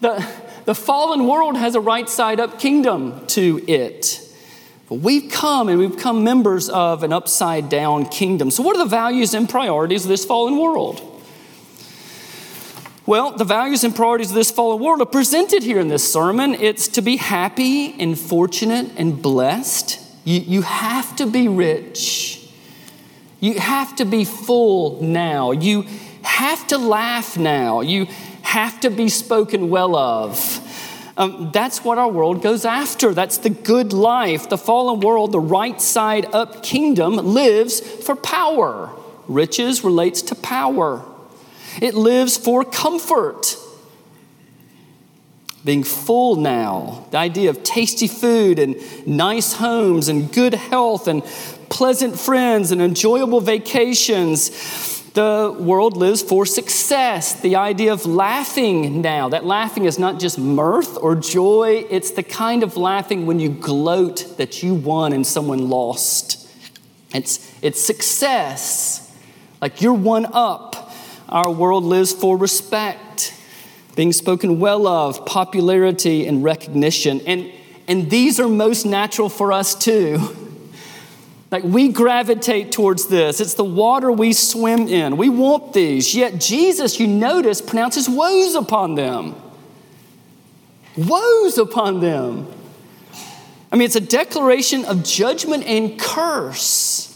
The, 0.00 0.28
the 0.64 0.74
fallen 0.74 1.28
world 1.28 1.56
has 1.56 1.76
a 1.76 1.80
right 1.80 2.08
side 2.08 2.40
up 2.40 2.58
kingdom 2.58 3.24
to 3.28 3.64
it. 3.68 4.28
We've 4.92 5.30
come 5.30 5.68
and 5.68 5.78
we've 5.78 5.94
become 5.94 6.24
members 6.24 6.68
of 6.68 7.02
an 7.02 7.12
upside 7.12 7.68
down 7.68 8.06
kingdom. 8.06 8.50
So, 8.50 8.62
what 8.62 8.76
are 8.76 8.84
the 8.84 8.90
values 8.90 9.34
and 9.34 9.48
priorities 9.48 10.04
of 10.04 10.08
this 10.08 10.24
fallen 10.24 10.58
world? 10.58 11.08
Well, 13.04 13.36
the 13.36 13.44
values 13.44 13.82
and 13.82 13.94
priorities 13.94 14.30
of 14.30 14.36
this 14.36 14.52
fallen 14.52 14.80
world 14.80 15.00
are 15.00 15.06
presented 15.06 15.64
here 15.64 15.80
in 15.80 15.88
this 15.88 16.10
sermon. 16.10 16.54
It's 16.54 16.86
to 16.88 17.02
be 17.02 17.16
happy 17.16 18.00
and 18.00 18.16
fortunate 18.18 18.92
and 18.96 19.20
blessed. 19.20 19.98
You, 20.24 20.40
you 20.40 20.62
have 20.62 21.16
to 21.16 21.26
be 21.26 21.48
rich. 21.48 22.48
You 23.40 23.58
have 23.58 23.96
to 23.96 24.04
be 24.04 24.24
full 24.24 25.02
now. 25.02 25.50
You 25.50 25.84
have 26.22 26.64
to 26.68 26.78
laugh 26.78 27.36
now. 27.36 27.80
You 27.80 28.06
have 28.42 28.78
to 28.80 28.90
be 28.90 29.08
spoken 29.08 29.68
well 29.68 29.96
of. 29.96 30.61
Um, 31.16 31.50
that's 31.52 31.84
what 31.84 31.98
our 31.98 32.08
world 32.08 32.42
goes 32.42 32.64
after. 32.64 33.12
That's 33.12 33.38
the 33.38 33.50
good 33.50 33.92
life. 33.92 34.48
The 34.48 34.58
fallen 34.58 35.00
world, 35.00 35.32
the 35.32 35.40
right 35.40 35.80
side 35.80 36.26
up 36.34 36.62
kingdom, 36.62 37.16
lives 37.16 37.80
for 37.80 38.16
power. 38.16 38.90
Riches 39.28 39.84
relates 39.84 40.22
to 40.22 40.34
power, 40.34 41.04
it 41.80 41.94
lives 41.94 42.36
for 42.36 42.64
comfort. 42.64 43.56
Being 45.64 45.84
full 45.84 46.34
now, 46.34 47.06
the 47.12 47.18
idea 47.18 47.48
of 47.48 47.62
tasty 47.62 48.08
food 48.08 48.58
and 48.58 48.76
nice 49.06 49.52
homes 49.52 50.08
and 50.08 50.32
good 50.32 50.54
health 50.54 51.06
and 51.06 51.22
pleasant 51.68 52.18
friends 52.18 52.72
and 52.72 52.82
enjoyable 52.82 53.40
vacations 53.40 54.50
the 55.14 55.54
world 55.58 55.96
lives 55.96 56.22
for 56.22 56.46
success, 56.46 57.38
the 57.40 57.56
idea 57.56 57.92
of 57.92 58.06
laughing 58.06 59.02
now. 59.02 59.28
That 59.28 59.44
laughing 59.44 59.84
is 59.84 59.98
not 59.98 60.18
just 60.18 60.38
mirth 60.38 60.96
or 60.96 61.14
joy, 61.14 61.84
it's 61.90 62.12
the 62.12 62.22
kind 62.22 62.62
of 62.62 62.76
laughing 62.76 63.26
when 63.26 63.38
you 63.38 63.50
gloat 63.50 64.36
that 64.38 64.62
you 64.62 64.74
won 64.74 65.12
and 65.12 65.26
someone 65.26 65.68
lost. 65.68 66.48
It's, 67.14 67.54
it's 67.60 67.80
success, 67.80 69.14
like 69.60 69.82
you're 69.82 69.92
one 69.92 70.26
up. 70.32 70.92
Our 71.28 71.50
world 71.50 71.84
lives 71.84 72.12
for 72.12 72.36
respect, 72.36 73.34
being 73.96 74.12
spoken 74.12 74.60
well 74.60 74.86
of, 74.86 75.26
popularity, 75.26 76.26
and 76.26 76.42
recognition. 76.42 77.20
And, 77.26 77.52
and 77.86 78.10
these 78.10 78.40
are 78.40 78.48
most 78.48 78.86
natural 78.86 79.28
for 79.28 79.52
us 79.52 79.74
too. 79.74 80.36
Like 81.52 81.64
we 81.64 81.90
gravitate 81.90 82.72
towards 82.72 83.08
this. 83.08 83.38
It's 83.38 83.52
the 83.54 83.62
water 83.62 84.10
we 84.10 84.32
swim 84.32 84.88
in. 84.88 85.18
We 85.18 85.28
want 85.28 85.74
these. 85.74 86.14
Yet 86.14 86.40
Jesus, 86.40 86.98
you 86.98 87.06
notice, 87.06 87.60
pronounces 87.60 88.08
woes 88.08 88.54
upon 88.54 88.94
them. 88.94 89.34
Woes 90.96 91.58
upon 91.58 92.00
them. 92.00 92.48
I 93.70 93.76
mean, 93.76 93.84
it's 93.84 93.96
a 93.96 94.00
declaration 94.00 94.86
of 94.86 95.04
judgment 95.04 95.64
and 95.64 96.00
curse. 96.00 97.08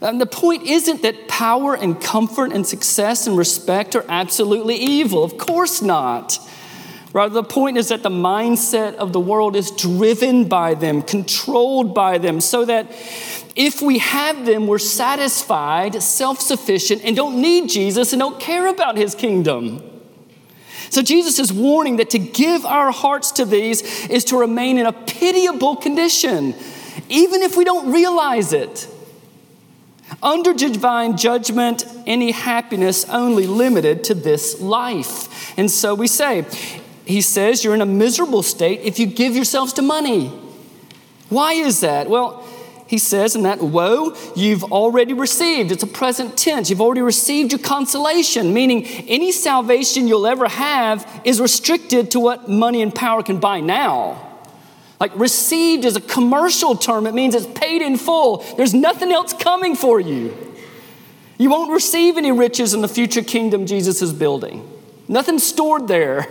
And 0.00 0.20
the 0.20 0.26
point 0.26 0.64
isn't 0.64 1.02
that 1.02 1.28
power 1.28 1.74
and 1.74 2.00
comfort 2.00 2.52
and 2.52 2.66
success 2.66 3.26
and 3.26 3.36
respect 3.36 3.94
are 3.94 4.04
absolutely 4.08 4.76
evil. 4.76 5.22
Of 5.22 5.36
course 5.36 5.82
not. 5.82 6.38
Rather, 7.12 7.34
the 7.34 7.44
point 7.44 7.76
is 7.76 7.88
that 7.88 8.02
the 8.02 8.08
mindset 8.08 8.94
of 8.94 9.12
the 9.12 9.20
world 9.20 9.54
is 9.54 9.70
driven 9.70 10.48
by 10.48 10.74
them, 10.74 11.02
controlled 11.02 11.94
by 11.94 12.16
them, 12.16 12.40
so 12.40 12.64
that 12.64 12.90
if 13.54 13.82
we 13.82 13.98
have 13.98 14.46
them, 14.46 14.66
we're 14.66 14.78
satisfied, 14.78 16.02
self 16.02 16.40
sufficient, 16.40 17.04
and 17.04 17.14
don't 17.14 17.40
need 17.40 17.68
Jesus 17.68 18.12
and 18.12 18.20
don't 18.20 18.40
care 18.40 18.66
about 18.66 18.96
his 18.96 19.14
kingdom. 19.14 19.82
So, 20.88 21.02
Jesus 21.02 21.38
is 21.38 21.52
warning 21.52 21.96
that 21.96 22.10
to 22.10 22.18
give 22.18 22.64
our 22.64 22.90
hearts 22.90 23.32
to 23.32 23.44
these 23.44 24.08
is 24.08 24.24
to 24.26 24.38
remain 24.38 24.78
in 24.78 24.86
a 24.86 24.92
pitiable 24.92 25.76
condition, 25.76 26.54
even 27.10 27.42
if 27.42 27.56
we 27.56 27.64
don't 27.64 27.92
realize 27.92 28.54
it. 28.54 28.88
Under 30.22 30.54
divine 30.54 31.16
judgment, 31.16 31.84
any 32.06 32.30
happiness 32.30 33.08
only 33.08 33.46
limited 33.46 34.04
to 34.04 34.14
this 34.14 34.60
life. 34.60 35.58
And 35.58 35.70
so 35.70 35.94
we 35.94 36.06
say, 36.06 36.46
he 37.04 37.20
says 37.20 37.64
you're 37.64 37.74
in 37.74 37.80
a 37.80 37.86
miserable 37.86 38.42
state 38.42 38.80
if 38.82 38.98
you 38.98 39.06
give 39.06 39.34
yourselves 39.34 39.72
to 39.74 39.82
money. 39.82 40.28
Why 41.28 41.54
is 41.54 41.80
that? 41.80 42.08
Well, 42.08 42.46
he 42.86 42.98
says 42.98 43.34
in 43.34 43.44
that 43.44 43.60
woe, 43.62 44.14
you've 44.36 44.64
already 44.64 45.14
received. 45.14 45.72
It's 45.72 45.82
a 45.82 45.86
present 45.86 46.36
tense. 46.36 46.68
You've 46.68 46.82
already 46.82 47.00
received 47.00 47.52
your 47.52 47.58
consolation, 47.58 48.52
meaning 48.52 48.84
any 49.08 49.32
salvation 49.32 50.06
you'll 50.06 50.26
ever 50.26 50.46
have 50.46 51.22
is 51.24 51.40
restricted 51.40 52.10
to 52.10 52.20
what 52.20 52.50
money 52.50 52.82
and 52.82 52.94
power 52.94 53.22
can 53.22 53.40
buy 53.40 53.60
now. 53.60 54.28
Like 55.00 55.18
received 55.18 55.86
is 55.86 55.96
a 55.96 56.02
commercial 56.02 56.76
term, 56.76 57.06
it 57.06 57.14
means 57.14 57.34
it's 57.34 57.46
paid 57.58 57.80
in 57.80 57.96
full. 57.96 58.44
There's 58.58 58.74
nothing 58.74 59.10
else 59.10 59.32
coming 59.32 59.74
for 59.74 59.98
you. 59.98 60.36
You 61.38 61.50
won't 61.50 61.72
receive 61.72 62.18
any 62.18 62.30
riches 62.30 62.74
in 62.74 62.82
the 62.82 62.88
future 62.88 63.22
kingdom 63.22 63.64
Jesus 63.64 64.02
is 64.02 64.12
building. 64.12 64.68
Nothing 65.08 65.38
stored 65.38 65.88
there. 65.88 66.28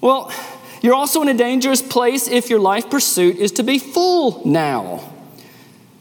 Well, 0.00 0.32
you're 0.80 0.94
also 0.94 1.22
in 1.22 1.28
a 1.28 1.34
dangerous 1.34 1.82
place 1.82 2.28
if 2.28 2.50
your 2.50 2.60
life 2.60 2.88
pursuit 2.88 3.36
is 3.36 3.52
to 3.52 3.62
be 3.62 3.78
full 3.78 4.46
now 4.46 5.12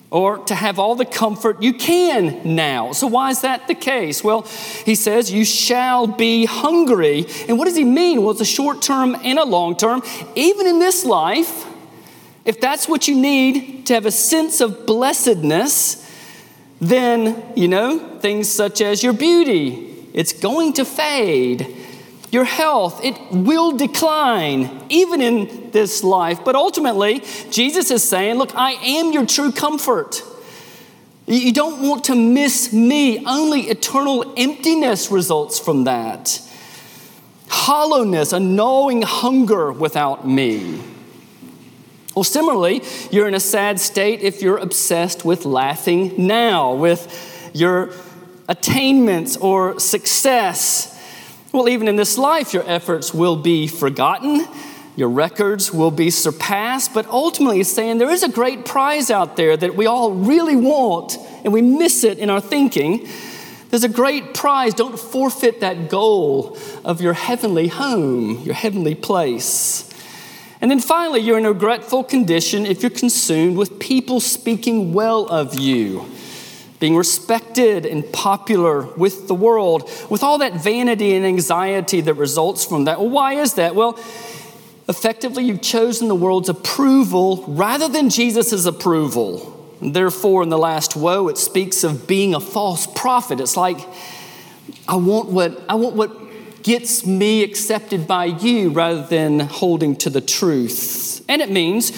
or 0.10 0.38
to 0.46 0.56
have 0.56 0.80
all 0.80 0.96
the 0.96 1.06
comfort 1.06 1.62
you 1.62 1.74
can 1.74 2.56
now. 2.56 2.92
So, 2.94 3.08
why 3.08 3.30
is 3.30 3.42
that 3.42 3.68
the 3.68 3.76
case? 3.76 4.24
Well, 4.24 4.44
he 4.86 4.96
says, 4.96 5.32
You 5.32 5.44
shall 5.44 6.08
be 6.08 6.46
hungry. 6.46 7.26
And 7.48 7.58
what 7.58 7.66
does 7.66 7.76
he 7.76 7.84
mean? 7.84 8.22
Well, 8.22 8.32
it's 8.32 8.42
a 8.42 8.46
short 8.46 8.82
term 8.82 9.16
and 9.24 9.38
a 9.40 9.46
long 9.46 9.76
term. 9.76 10.02
Even 10.36 10.68
in 10.68 10.80
this 10.80 11.04
life, 11.04 11.66
if 12.46 12.62
that's 12.62 12.88
what 12.88 13.08
you 13.08 13.16
need 13.16 13.86
to 13.88 13.96
have 13.96 14.06
a 14.06 14.12
sense 14.12 14.62
of 14.62 14.86
blessedness, 14.86 16.04
then, 16.80 17.44
you 17.56 17.68
know, 17.68 18.20
things 18.20 18.50
such 18.50 18.80
as 18.80 19.04
your 19.04 19.14
beauty, 19.14 20.08
it's 20.14 20.32
going 20.32 20.74
to 20.74 20.86
fade 20.86 21.77
your 22.32 22.44
health, 22.44 23.04
it 23.04 23.18
will 23.32 23.78
decline 23.78 24.84
even 24.90 25.22
in 25.22 25.72
this 25.72 26.04
life. 26.04 26.44
But 26.44 26.56
ultimately, 26.56 27.24
Jesus 27.50 27.90
is 27.90 28.08
saying, 28.08 28.36
Look, 28.38 28.54
I 28.56 28.72
am 28.72 29.14
your 29.14 29.26
true 29.26 29.52
comfort. 29.52 30.24
You 31.26 31.52
don't 31.52 31.88
want 31.88 32.06
to 32.06 32.16
miss 32.16 32.72
me. 32.72 33.26
Only 33.26 33.62
eternal 33.62 34.34
emptiness 34.38 35.12
results 35.12 35.60
from 35.60 35.86
that. 35.86 36.42
Hollowness, 37.50 38.34
a 38.34 38.40
gnawing 38.40 39.02
hunger 39.02 39.72
without 39.72 40.28
me. 40.28 40.82
Well, 42.16 42.24
similarly, 42.24 42.82
you're 43.12 43.28
in 43.28 43.36
a 43.36 43.40
sad 43.40 43.80
state 43.80 44.22
if 44.22 44.42
you're 44.42 44.58
obsessed 44.58 45.24
with 45.24 45.46
laughing 45.46 46.28
now, 46.28 46.74
with 46.74 47.52
your 47.54 47.92
attainments 48.50 49.38
or 49.38 49.80
success. 49.80 50.97
Well, 51.54 51.70
even 51.70 51.88
in 51.88 51.96
this 51.96 52.18
life, 52.18 52.54
your 52.54 52.68
efforts 52.68 53.14
will 53.14 53.38
be 53.38 53.68
forgotten, 53.68 54.46
your 54.96 55.10
records 55.10 55.72
will 55.72 55.92
be 55.92 56.10
surpassed, 56.10 56.94
but 56.94 57.08
ultimately, 57.08 57.62
it's 57.62 57.72
saying 57.72 58.00
there 58.00 58.10
is 58.10 58.24
a 58.24 58.30
great 58.30 58.66
prize 58.66 59.10
out 59.10 59.38
there 59.38 59.56
that 59.56 59.76
we 59.76 59.86
all 59.86 60.12
really 60.12 60.56
want, 60.56 61.18
and 61.44 61.54
we 61.54 61.62
miss 61.62 62.04
it 62.04 62.18
in 62.18 62.30
our 62.30 62.42
thinking. 62.42 63.08
There's 63.70 63.84
a 63.84 63.90
great 63.90 64.34
prize. 64.34 64.74
Don't 64.74 65.00
forfeit 65.00 65.60
that 65.62 65.90
goal 65.90 66.58
of 66.84 67.02
your 67.02 67.14
heavenly 67.14 67.68
home, 67.68 68.40
your 68.40 68.56
heavenly 68.56 68.96
place. 68.96 69.90
And 70.60 70.72
then 70.72 70.80
finally, 70.80 71.20
you're 71.20 71.38
in 71.38 71.46
a 71.46 71.52
regretful 71.52 72.04
condition 72.04 72.66
if 72.66 72.82
you're 72.82 72.90
consumed 72.90 73.58
with 73.58 73.80
people 73.80 74.20
speaking 74.20 74.94
well 74.94 75.28
of 75.28 75.60
you, 75.60 76.10
being 76.80 76.96
respected 76.96 77.86
and 77.86 78.12
popular 78.14 78.82
with 78.96 79.28
the 79.28 79.34
world, 79.34 79.90
with 80.10 80.22
all 80.24 80.38
that 80.38 80.54
vanity 80.54 81.16
and 81.16 81.26
anxiety 81.26 82.02
that 82.02 82.14
results 82.14 82.66
from 82.66 82.86
that. 82.86 83.00
Well, 83.00 83.10
why 83.10 83.34
is 83.34 83.56
that? 83.56 83.74
Well, 83.74 84.00
effectively, 84.88 85.44
you've 85.44 85.62
chosen 85.62 86.08
the 86.08 86.16
world's 86.16 86.50
approval 86.50 87.44
rather 87.48 87.88
than 87.88 88.10
Jesus' 88.10 88.66
approval. 88.66 89.54
And 89.82 89.96
therefore, 89.96 90.44
in 90.44 90.50
the 90.50 90.58
last 90.58 90.96
woe, 90.96 91.28
it 91.28 91.38
speaks 91.38 91.84
of 91.84 92.08
being 92.08 92.36
a 92.36 92.40
false 92.40 92.88
prophet. 92.88 93.40
It's 93.40 93.58
like, 93.58 93.80
I 94.88 94.96
want 94.96 95.30
what, 95.30 95.60
I 95.68 95.76
want 95.76 95.96
what 95.96 96.64
gets 96.64 97.06
me 97.06 97.44
accepted 97.44 98.08
by 98.08 98.26
you 98.26 98.70
rather 98.70 99.06
than 99.06 99.40
holding 99.40 99.96
to 99.96 100.10
the 100.10 100.22
truth. 100.22 101.24
And 101.30 101.42
it 101.42 101.50
means 101.50 101.92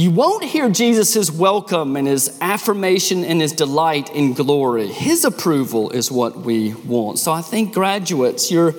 you 0.00 0.12
won't 0.12 0.44
hear 0.44 0.70
Jesus' 0.70 1.30
welcome 1.30 1.96
and 1.96 2.06
his 2.06 2.38
affirmation 2.40 3.24
and 3.24 3.40
his 3.40 3.52
delight 3.52 4.14
in 4.14 4.32
glory. 4.32 4.86
His 4.86 5.24
approval 5.24 5.90
is 5.90 6.10
what 6.10 6.36
we 6.36 6.74
want. 6.74 7.18
So 7.18 7.32
I 7.32 7.40
think 7.40 7.74
graduates, 7.74 8.50
your, 8.50 8.74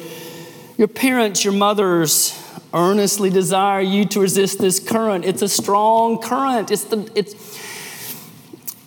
your 0.77 0.88
parents, 0.88 1.43
your 1.43 1.53
mothers 1.53 2.41
earnestly 2.73 3.29
desire 3.29 3.81
you 3.81 4.05
to 4.05 4.21
resist 4.21 4.59
this 4.59 4.79
current. 4.79 5.25
It's 5.25 5.41
a 5.41 5.49
strong 5.49 6.21
current. 6.21 6.71
It's 6.71 6.85
the, 6.85 7.11
it's, 7.15 7.33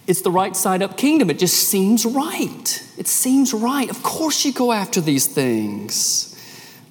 it's 0.06 0.22
the 0.22 0.30
right 0.30 0.56
side 0.56 0.82
up 0.82 0.96
kingdom. 0.96 1.28
It 1.28 1.38
just 1.38 1.68
seems 1.68 2.06
right. 2.06 2.82
It 2.96 3.08
seems 3.08 3.52
right. 3.52 3.90
Of 3.90 4.02
course, 4.02 4.44
you 4.44 4.52
go 4.52 4.72
after 4.72 5.00
these 5.00 5.26
things. 5.26 6.28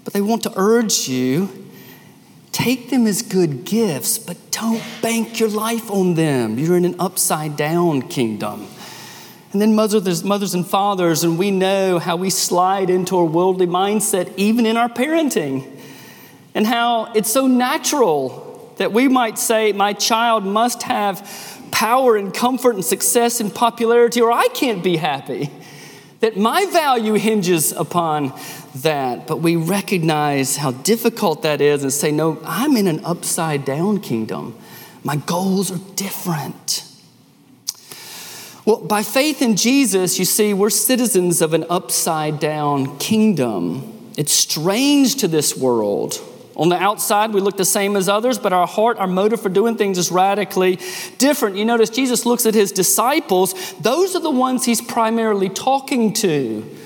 But 0.04 0.14
they 0.14 0.22
want 0.22 0.44
to 0.44 0.54
urge 0.56 1.08
you 1.08 1.61
take 2.52 2.90
them 2.90 3.08
as 3.08 3.22
good 3.22 3.66
gifts, 3.66 4.18
but 4.18 4.38
don't 4.52 4.84
bank 5.02 5.40
your 5.40 5.50
life 5.50 5.90
on 5.90 6.16
them. 6.16 6.60
You're 6.60 6.78
in 6.78 6.86
an 6.86 6.96
upside 7.00 7.56
down 7.56 8.04
kingdom. 8.04 8.68
And 9.52 9.62
then 9.62 9.76
mothers, 9.76 10.24
mothers 10.24 10.54
and 10.54 10.66
fathers, 10.66 11.24
and 11.24 11.38
we 11.38 11.52
know 11.52 12.00
how 12.00 12.16
we 12.16 12.30
slide 12.30 12.90
into 12.90 13.18
a 13.18 13.26
worldly 13.26 13.68
mindset 13.68 14.34
even 14.38 14.66
in 14.66 14.78
our 14.78 14.88
parenting, 14.88 15.80
and 16.56 16.66
how 16.66 17.12
it's 17.14 17.32
so 17.32 17.48
natural 17.48 18.74
that 18.78 18.94
we 18.94 19.08
might 19.08 19.38
say, 19.38 19.74
My 19.74 19.94
child 19.94 20.46
must 20.46 20.84
have 20.84 21.68
power 21.72 22.16
and 22.16 22.34
comfort 22.34 22.76
and 22.76 22.86
success 22.86 23.40
and 23.40 23.54
popularity, 23.54 24.22
or 24.22 24.32
I 24.32 24.48
can't 24.50 24.84
be 24.84 24.98
happy. 24.98 25.50
That 26.22 26.38
my 26.38 26.66
value 26.68 27.14
hinges 27.14 27.72
upon 27.72 28.34
that, 28.76 29.28
but 29.28 29.38
we 29.38 29.56
recognize 29.56 30.58
how 30.58 30.72
difficult 30.72 31.44
that 31.44 31.62
is 31.62 31.84
and 31.84 31.92
say, 31.92 32.12
No, 32.12 32.42
I'm 32.46 32.78
in 32.78 32.88
an 32.88 33.04
upside 33.06 33.66
down 33.66 34.00
kingdom. 34.00 34.58
My 35.04 35.16
goals 35.16 35.72
are 35.72 35.82
different. 35.96 36.86
Well, 38.66 38.78
by 38.78 39.02
faith 39.02 39.42
in 39.42 39.56
Jesus, 39.56 40.20
you 40.20 40.26
see, 40.26 40.54
we're 40.54 40.70
citizens 40.70 41.42
of 41.42 41.54
an 41.54 41.66
upside 41.70 42.40
down 42.40 43.00
kingdom. 43.00 44.12
It's 44.18 44.34
strange 44.34 45.16
to 45.18 45.28
this 45.28 45.58
world. 45.58 46.22
On 46.56 46.70
the 46.70 46.76
outside, 46.76 47.34
we 47.34 47.42
look 47.42 47.58
the 47.58 47.66
same 47.66 47.96
as 47.96 48.08
others, 48.08 48.38
but 48.38 48.54
our 48.54 48.68
heart, 48.68 48.98
our 49.00 49.08
motive 49.08 49.42
for 49.42 49.50
doing 49.50 49.78
things 49.78 49.98
is 49.98 50.12
radically 50.12 50.78
different. 51.18 51.56
You 51.56 51.66
notice 51.66 51.90
Jesus 51.90 52.26
looks 52.26 52.46
at 52.46 52.54
his 52.54 52.72
disciples, 52.72 53.74
those 53.80 54.16
are 54.16 54.20
the 54.20 54.30
ones 54.30 54.66
he's 54.66 54.82
primarily 54.82 55.50
talking 55.50 56.14
to. 56.14 56.78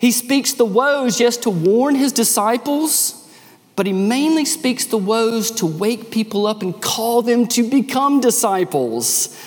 He 0.00 0.12
speaks 0.12 0.54
the 0.54 0.64
woes, 0.64 1.20
yes, 1.20 1.36
to 1.38 1.50
warn 1.50 1.94
his 1.94 2.10
disciples, 2.10 3.28
but 3.76 3.86
he 3.86 3.92
mainly 3.92 4.46
speaks 4.46 4.86
the 4.86 4.96
woes 4.96 5.50
to 5.52 5.66
wake 5.66 6.10
people 6.10 6.46
up 6.46 6.62
and 6.62 6.80
call 6.80 7.20
them 7.20 7.46
to 7.48 7.68
become 7.68 8.18
disciples. 8.18 9.38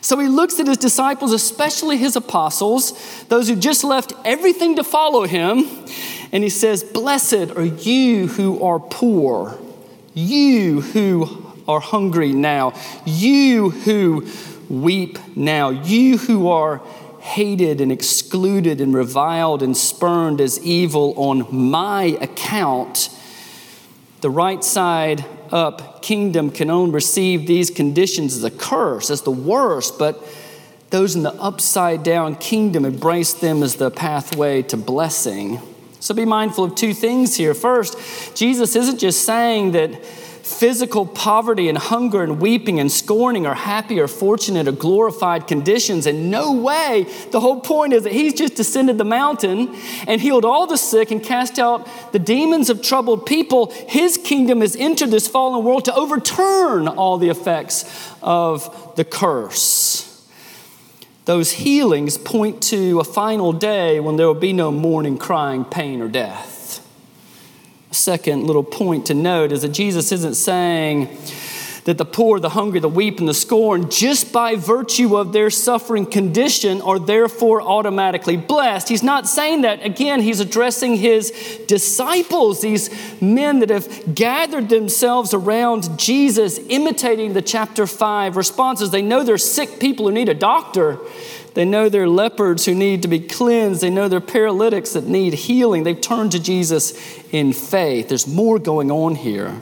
So 0.00 0.18
he 0.18 0.26
looks 0.26 0.58
at 0.58 0.66
his 0.66 0.78
disciples, 0.78 1.32
especially 1.32 1.96
his 1.96 2.16
apostles, 2.16 3.24
those 3.28 3.48
who 3.48 3.54
just 3.54 3.84
left 3.84 4.12
everything 4.24 4.76
to 4.76 4.84
follow 4.84 5.26
him, 5.26 5.64
and 6.32 6.42
he 6.42 6.50
says, 6.50 6.82
Blessed 6.82 7.52
are 7.56 7.64
you 7.64 8.26
who 8.26 8.64
are 8.64 8.80
poor, 8.80 9.58
you 10.12 10.80
who 10.80 11.46
are 11.68 11.80
hungry 11.80 12.32
now, 12.32 12.72
you 13.04 13.70
who 13.70 14.26
weep 14.68 15.20
now, 15.36 15.70
you 15.70 16.18
who 16.18 16.48
are 16.48 16.82
hated 17.30 17.80
and 17.80 17.92
excluded 17.92 18.80
and 18.80 18.92
reviled 18.92 19.62
and 19.62 19.76
spurned 19.76 20.40
as 20.40 20.58
evil 20.64 21.14
on 21.16 21.46
my 21.54 22.18
account, 22.20 23.08
the 24.20 24.30
right 24.30 24.64
side 24.64 25.24
up 25.52 26.02
kingdom 26.02 26.50
can 26.50 26.70
only 26.70 26.90
receive 26.90 27.46
these 27.46 27.70
conditions 27.70 28.36
as 28.36 28.42
a 28.42 28.50
curse, 28.50 29.10
as 29.10 29.22
the 29.22 29.30
worst, 29.30 29.98
but 29.98 30.26
those 30.90 31.14
in 31.14 31.22
the 31.22 31.34
upside 31.34 32.02
down 32.02 32.34
kingdom 32.34 32.84
embrace 32.84 33.32
them 33.32 33.62
as 33.62 33.76
the 33.76 33.90
pathway 33.90 34.62
to 34.62 34.76
blessing. 34.76 35.60
So 36.00 36.14
be 36.14 36.24
mindful 36.24 36.64
of 36.64 36.74
two 36.74 36.94
things 36.94 37.36
here. 37.36 37.54
First, 37.54 37.96
Jesus 38.34 38.74
isn't 38.74 38.98
just 38.98 39.24
saying 39.24 39.72
that 39.72 39.90
physical 40.50 41.06
poverty 41.06 41.68
and 41.68 41.78
hunger 41.78 42.22
and 42.22 42.40
weeping 42.40 42.80
and 42.80 42.90
scorning 42.90 43.46
are 43.46 43.54
happy 43.54 44.00
or 44.00 44.08
fortunate 44.08 44.68
or 44.68 44.72
glorified 44.72 45.46
conditions. 45.46 46.06
In 46.06 46.30
no 46.30 46.52
way. 46.52 47.06
The 47.30 47.40
whole 47.40 47.60
point 47.60 47.92
is 47.92 48.04
that 48.04 48.12
he's 48.12 48.34
just 48.34 48.54
descended 48.54 48.98
the 48.98 49.04
mountain 49.04 49.74
and 50.06 50.20
healed 50.20 50.44
all 50.44 50.66
the 50.66 50.76
sick 50.76 51.10
and 51.10 51.22
cast 51.22 51.58
out 51.58 51.88
the 52.12 52.18
demons 52.18 52.68
of 52.70 52.82
troubled 52.82 53.26
people. 53.26 53.72
His 53.88 54.18
kingdom 54.18 54.60
has 54.60 54.76
entered 54.76 55.10
this 55.10 55.28
fallen 55.28 55.64
world 55.64 55.86
to 55.86 55.94
overturn 55.94 56.88
all 56.88 57.18
the 57.18 57.28
effects 57.28 57.84
of 58.22 58.94
the 58.96 59.04
curse. 59.04 60.06
Those 61.24 61.52
healings 61.52 62.18
point 62.18 62.62
to 62.64 62.98
a 62.98 63.04
final 63.04 63.52
day 63.52 64.00
when 64.00 64.16
there 64.16 64.26
will 64.26 64.34
be 64.34 64.52
no 64.52 64.72
mourning, 64.72 65.16
crying, 65.16 65.64
pain, 65.64 66.00
or 66.00 66.08
death 66.08 66.59
second 67.90 68.46
little 68.46 68.64
point 68.64 69.06
to 69.06 69.14
note 69.14 69.52
is 69.52 69.62
that 69.62 69.70
Jesus 69.70 70.12
isn't 70.12 70.34
saying 70.34 71.16
that 71.84 71.96
the 71.96 72.04
poor, 72.04 72.38
the 72.38 72.50
hungry, 72.50 72.78
the 72.78 72.88
weep, 72.90 73.20
and 73.20 73.28
the 73.28 73.34
scorn, 73.34 73.90
just 73.90 74.34
by 74.34 74.54
virtue 74.54 75.16
of 75.16 75.32
their 75.32 75.48
suffering 75.48 76.04
condition, 76.04 76.82
are 76.82 76.98
therefore 76.98 77.62
automatically 77.62 78.36
blessed. 78.36 78.88
He's 78.88 79.02
not 79.02 79.26
saying 79.26 79.62
that. 79.62 79.82
Again, 79.84 80.20
he's 80.20 80.40
addressing 80.40 80.96
his 80.96 81.30
disciples, 81.66 82.60
these 82.60 82.90
men 83.22 83.60
that 83.60 83.70
have 83.70 84.14
gathered 84.14 84.68
themselves 84.68 85.32
around 85.32 85.98
Jesus, 85.98 86.60
imitating 86.68 87.32
the 87.32 87.42
chapter 87.42 87.86
5 87.86 88.36
responses. 88.36 88.90
They 88.90 89.02
know 89.02 89.24
they're 89.24 89.38
sick 89.38 89.80
people 89.80 90.06
who 90.06 90.12
need 90.12 90.28
a 90.28 90.34
doctor. 90.34 90.98
They 91.54 91.64
know 91.64 91.88
they're 91.88 92.08
leopards 92.08 92.64
who 92.64 92.74
need 92.74 93.02
to 93.02 93.08
be 93.08 93.20
cleansed. 93.20 93.80
They 93.80 93.90
know 93.90 94.08
they're 94.08 94.20
paralytics 94.20 94.92
that 94.92 95.06
need 95.06 95.34
healing. 95.34 95.82
They've 95.82 96.00
turned 96.00 96.32
to 96.32 96.42
Jesus 96.42 96.94
in 97.32 97.52
faith. 97.52 98.08
There's 98.08 98.26
more 98.26 98.58
going 98.58 98.90
on 98.90 99.16
here. 99.16 99.60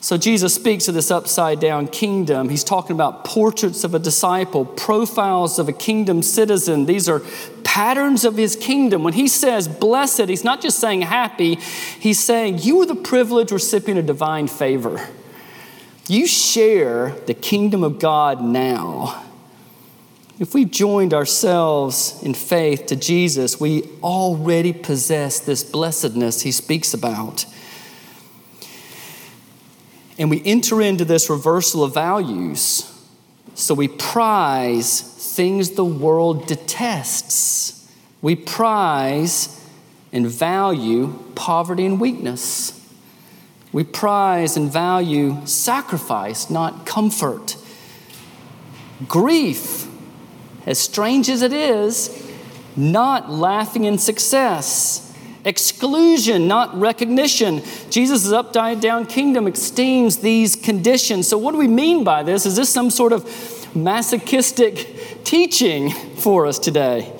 So 0.00 0.18
Jesus 0.18 0.52
speaks 0.52 0.88
of 0.88 0.94
this 0.94 1.12
upside 1.12 1.60
down 1.60 1.86
kingdom. 1.86 2.48
He's 2.48 2.64
talking 2.64 2.94
about 2.94 3.24
portraits 3.24 3.84
of 3.84 3.94
a 3.94 4.00
disciple, 4.00 4.64
profiles 4.64 5.60
of 5.60 5.68
a 5.68 5.72
kingdom 5.72 6.22
citizen. 6.22 6.86
These 6.86 7.08
are 7.08 7.22
patterns 7.62 8.24
of 8.24 8.36
his 8.36 8.56
kingdom. 8.56 9.04
When 9.04 9.12
he 9.12 9.28
says 9.28 9.68
blessed, 9.68 10.28
he's 10.28 10.42
not 10.42 10.60
just 10.60 10.80
saying 10.80 11.02
happy, 11.02 11.54
he's 11.54 12.18
saying 12.18 12.58
you 12.58 12.82
are 12.82 12.86
the 12.86 12.96
privileged 12.96 13.52
recipient 13.52 14.00
of 14.00 14.06
divine 14.06 14.48
favor. 14.48 15.08
You 16.08 16.26
share 16.26 17.10
the 17.26 17.34
kingdom 17.34 17.84
of 17.84 18.00
God 18.00 18.42
now. 18.42 19.22
If 20.42 20.54
we 20.54 20.64
joined 20.64 21.14
ourselves 21.14 22.20
in 22.20 22.34
faith 22.34 22.86
to 22.86 22.96
Jesus, 22.96 23.60
we 23.60 23.84
already 24.02 24.72
possess 24.72 25.38
this 25.38 25.62
blessedness 25.62 26.42
he 26.42 26.50
speaks 26.50 26.92
about. 26.92 27.46
And 30.18 30.30
we 30.30 30.42
enter 30.44 30.82
into 30.82 31.04
this 31.04 31.30
reversal 31.30 31.84
of 31.84 31.94
values. 31.94 32.92
So 33.54 33.72
we 33.72 33.86
prize 33.86 35.00
things 35.36 35.70
the 35.70 35.84
world 35.84 36.48
detests. 36.48 37.88
We 38.20 38.34
prize 38.34 39.64
and 40.12 40.26
value 40.26 41.20
poverty 41.36 41.86
and 41.86 42.00
weakness. 42.00 42.84
We 43.72 43.84
prize 43.84 44.56
and 44.56 44.72
value 44.72 45.46
sacrifice, 45.46 46.50
not 46.50 46.84
comfort. 46.84 47.56
Grief, 49.06 49.88
as 50.66 50.78
strange 50.78 51.28
as 51.28 51.42
it 51.42 51.52
is, 51.52 52.30
not 52.76 53.30
laughing 53.30 53.84
in 53.84 53.98
success. 53.98 55.12
Exclusion, 55.44 56.46
not 56.46 56.78
recognition. 56.78 57.62
Jesus' 57.90 58.30
upside 58.30 58.80
down 58.80 59.06
kingdom 59.06 59.46
esteems 59.46 60.18
these 60.18 60.54
conditions. 60.54 61.26
So, 61.26 61.36
what 61.36 61.52
do 61.52 61.58
we 61.58 61.66
mean 61.68 62.04
by 62.04 62.22
this? 62.22 62.46
Is 62.46 62.56
this 62.56 62.68
some 62.70 62.90
sort 62.90 63.12
of 63.12 63.74
masochistic 63.74 65.24
teaching 65.24 65.90
for 65.90 66.46
us 66.46 66.60
today? 66.60 67.12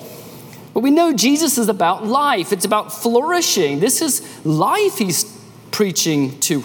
But 0.73 0.79
we 0.79 0.89
know 0.89 1.13
Jesus 1.13 1.57
is 1.57 1.69
about 1.69 2.05
life, 2.05 2.51
it's 2.51 2.65
about 2.65 2.93
flourishing. 2.93 3.79
This 3.79 4.01
is 4.01 4.45
life 4.45 4.97
he's 4.97 5.25
preaching 5.71 6.39
to, 6.41 6.63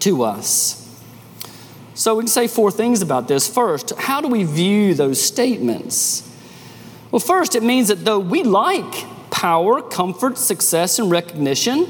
to 0.00 0.24
us. 0.24 0.85
So, 1.96 2.14
we 2.14 2.22
can 2.22 2.28
say 2.28 2.46
four 2.46 2.70
things 2.70 3.02
about 3.02 3.26
this. 3.26 3.48
First, 3.48 3.92
how 3.98 4.20
do 4.20 4.28
we 4.28 4.44
view 4.44 4.94
those 4.94 5.20
statements? 5.20 6.30
Well, 7.10 7.20
first, 7.20 7.56
it 7.56 7.62
means 7.64 7.88
that 7.88 8.04
though 8.04 8.20
we 8.20 8.44
like 8.44 9.06
power, 9.30 9.82
comfort, 9.82 10.38
success, 10.38 10.98
and 10.98 11.10
recognition. 11.10 11.86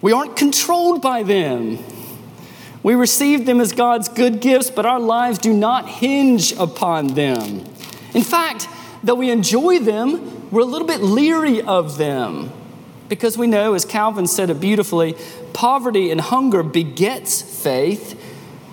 We 0.00 0.12
aren't 0.12 0.36
controlled 0.36 1.02
by 1.02 1.22
them. 1.22 1.78
We 2.82 2.94
receive 2.94 3.46
them 3.46 3.60
as 3.60 3.72
God's 3.72 4.08
good 4.08 4.40
gifts, 4.40 4.70
but 4.70 4.86
our 4.86 5.00
lives 5.00 5.38
do 5.38 5.52
not 5.52 5.88
hinge 5.88 6.52
upon 6.52 7.08
them. 7.08 7.64
In 8.14 8.22
fact, 8.22 8.68
though 9.02 9.16
we 9.16 9.30
enjoy 9.30 9.80
them, 9.80 10.50
we're 10.50 10.62
a 10.62 10.64
little 10.64 10.86
bit 10.86 11.00
leery 11.00 11.62
of 11.62 11.98
them 11.98 12.52
because 13.08 13.36
we 13.36 13.46
know, 13.48 13.74
as 13.74 13.84
Calvin 13.84 14.26
said 14.26 14.50
it 14.50 14.60
beautifully, 14.60 15.16
poverty 15.52 16.10
and 16.10 16.20
hunger 16.20 16.62
begets 16.62 17.42
faith, 17.42 18.19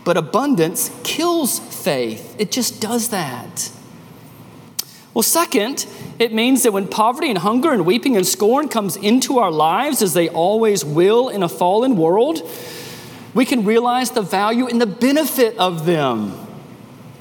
but 0.07 0.15
abundance 0.15 0.89
kills 1.03 1.59
faith. 1.59 2.33
It 2.39 2.49
just 2.49 2.79
does 2.79 3.09
that. 3.09 3.69
Well, 5.13 5.21
second, 5.21 5.85
it 6.17 6.33
means 6.33 6.63
that 6.63 6.71
when 6.71 6.87
poverty 6.87 7.27
and 7.27 7.37
hunger 7.37 7.73
and 7.73 7.85
weeping 7.85 8.15
and 8.15 8.25
scorn 8.25 8.69
comes 8.69 8.95
into 8.95 9.39
our 9.39 9.51
lives, 9.51 10.01
as 10.01 10.13
they 10.13 10.29
always 10.29 10.85
will 10.85 11.27
in 11.27 11.43
a 11.43 11.49
fallen 11.49 11.97
world, 11.97 12.41
we 13.33 13.43
can 13.43 13.65
realize 13.65 14.11
the 14.11 14.21
value 14.21 14.65
and 14.65 14.79
the 14.79 14.85
benefit 14.85 15.57
of 15.57 15.85
them. 15.85 16.31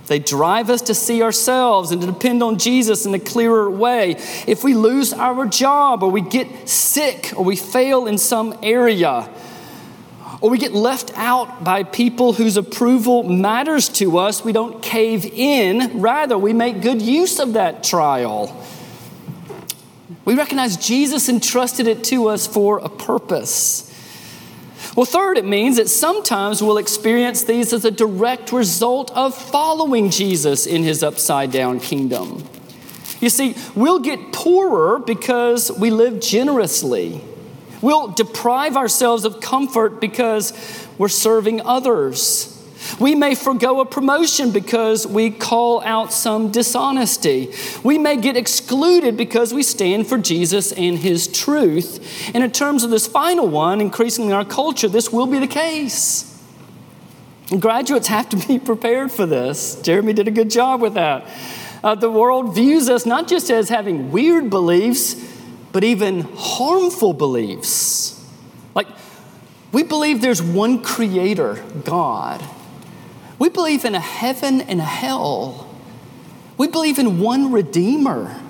They 0.06 0.20
drive 0.20 0.70
us 0.70 0.82
to 0.82 0.94
see 0.94 1.24
ourselves 1.24 1.90
and 1.90 2.00
to 2.02 2.06
depend 2.06 2.40
on 2.40 2.56
Jesus 2.56 3.04
in 3.04 3.12
a 3.14 3.18
clearer 3.18 3.68
way. 3.68 4.12
If 4.46 4.62
we 4.62 4.74
lose 4.74 5.12
our 5.12 5.44
job 5.46 6.04
or 6.04 6.10
we 6.12 6.20
get 6.20 6.68
sick 6.68 7.32
or 7.34 7.42
we 7.42 7.56
fail 7.56 8.06
in 8.06 8.16
some 8.16 8.56
area, 8.62 9.28
or 10.40 10.50
we 10.50 10.58
get 10.58 10.72
left 10.72 11.12
out 11.16 11.64
by 11.64 11.82
people 11.82 12.34
whose 12.34 12.56
approval 12.56 13.22
matters 13.22 13.88
to 13.88 14.18
us, 14.18 14.44
we 14.44 14.52
don't 14.52 14.82
cave 14.82 15.24
in. 15.24 16.00
Rather, 16.00 16.36
we 16.36 16.52
make 16.52 16.82
good 16.82 17.00
use 17.00 17.38
of 17.38 17.54
that 17.54 17.82
trial. 17.82 18.64
We 20.24 20.34
recognize 20.34 20.76
Jesus 20.76 21.28
entrusted 21.28 21.86
it 21.86 22.04
to 22.04 22.28
us 22.28 22.46
for 22.46 22.78
a 22.78 22.88
purpose. 22.88 23.84
Well, 24.96 25.06
third, 25.06 25.38
it 25.38 25.44
means 25.44 25.76
that 25.76 25.88
sometimes 25.88 26.62
we'll 26.62 26.78
experience 26.78 27.44
these 27.44 27.72
as 27.72 27.84
a 27.84 27.90
direct 27.90 28.50
result 28.50 29.10
of 29.16 29.34
following 29.34 30.10
Jesus 30.10 30.66
in 30.66 30.82
his 30.82 31.02
upside 31.02 31.52
down 31.52 31.80
kingdom. 31.80 32.42
You 33.20 33.30
see, 33.30 33.54
we'll 33.74 33.98
get 34.00 34.32
poorer 34.32 34.98
because 34.98 35.70
we 35.70 35.90
live 35.90 36.20
generously. 36.20 37.20
We'll 37.86 38.08
deprive 38.08 38.76
ourselves 38.76 39.24
of 39.24 39.40
comfort 39.40 40.00
because 40.00 40.52
we're 40.98 41.06
serving 41.06 41.60
others. 41.60 42.52
We 42.98 43.14
may 43.14 43.36
forego 43.36 43.78
a 43.78 43.84
promotion 43.84 44.50
because 44.50 45.06
we 45.06 45.30
call 45.30 45.82
out 45.82 46.12
some 46.12 46.50
dishonesty. 46.50 47.54
We 47.84 47.96
may 47.96 48.16
get 48.16 48.36
excluded 48.36 49.16
because 49.16 49.54
we 49.54 49.62
stand 49.62 50.08
for 50.08 50.18
Jesus 50.18 50.72
and 50.72 50.98
His 50.98 51.28
truth. 51.28 52.34
And 52.34 52.42
in 52.42 52.50
terms 52.50 52.82
of 52.82 52.90
this 52.90 53.06
final 53.06 53.46
one, 53.46 53.80
increasingly 53.80 54.32
in 54.32 54.36
our 54.36 54.44
culture, 54.44 54.88
this 54.88 55.12
will 55.12 55.28
be 55.28 55.38
the 55.38 55.46
case. 55.46 56.42
And 57.52 57.62
graduates 57.62 58.08
have 58.08 58.28
to 58.30 58.48
be 58.48 58.58
prepared 58.72 59.12
for 59.12 59.26
this. 59.26 59.80
Jeremy 59.82 60.12
did 60.12 60.26
a 60.26 60.32
good 60.32 60.50
job 60.50 60.80
with 60.80 60.94
that. 60.94 61.24
Uh, 61.84 61.94
the 61.94 62.10
world 62.10 62.52
views 62.52 62.90
us 62.90 63.06
not 63.06 63.28
just 63.28 63.48
as 63.48 63.68
having 63.68 64.10
weird 64.10 64.50
beliefs, 64.50 65.35
but 65.76 65.84
even 65.84 66.22
harmful 66.34 67.12
beliefs. 67.12 68.18
Like, 68.74 68.88
we 69.72 69.82
believe 69.82 70.22
there's 70.22 70.40
one 70.40 70.82
creator, 70.82 71.62
God 71.84 72.42
we 73.38 73.48
believe 73.48 73.84
in 73.84 73.94
a 73.94 74.00
heaven 74.00 74.62
and 74.62 74.80
a 74.80 74.84
hell. 74.84 75.68
We 76.56 76.68
believe 76.68 76.98
in 76.98 77.20
one 77.20 77.52
Redeemer. 77.52 78.40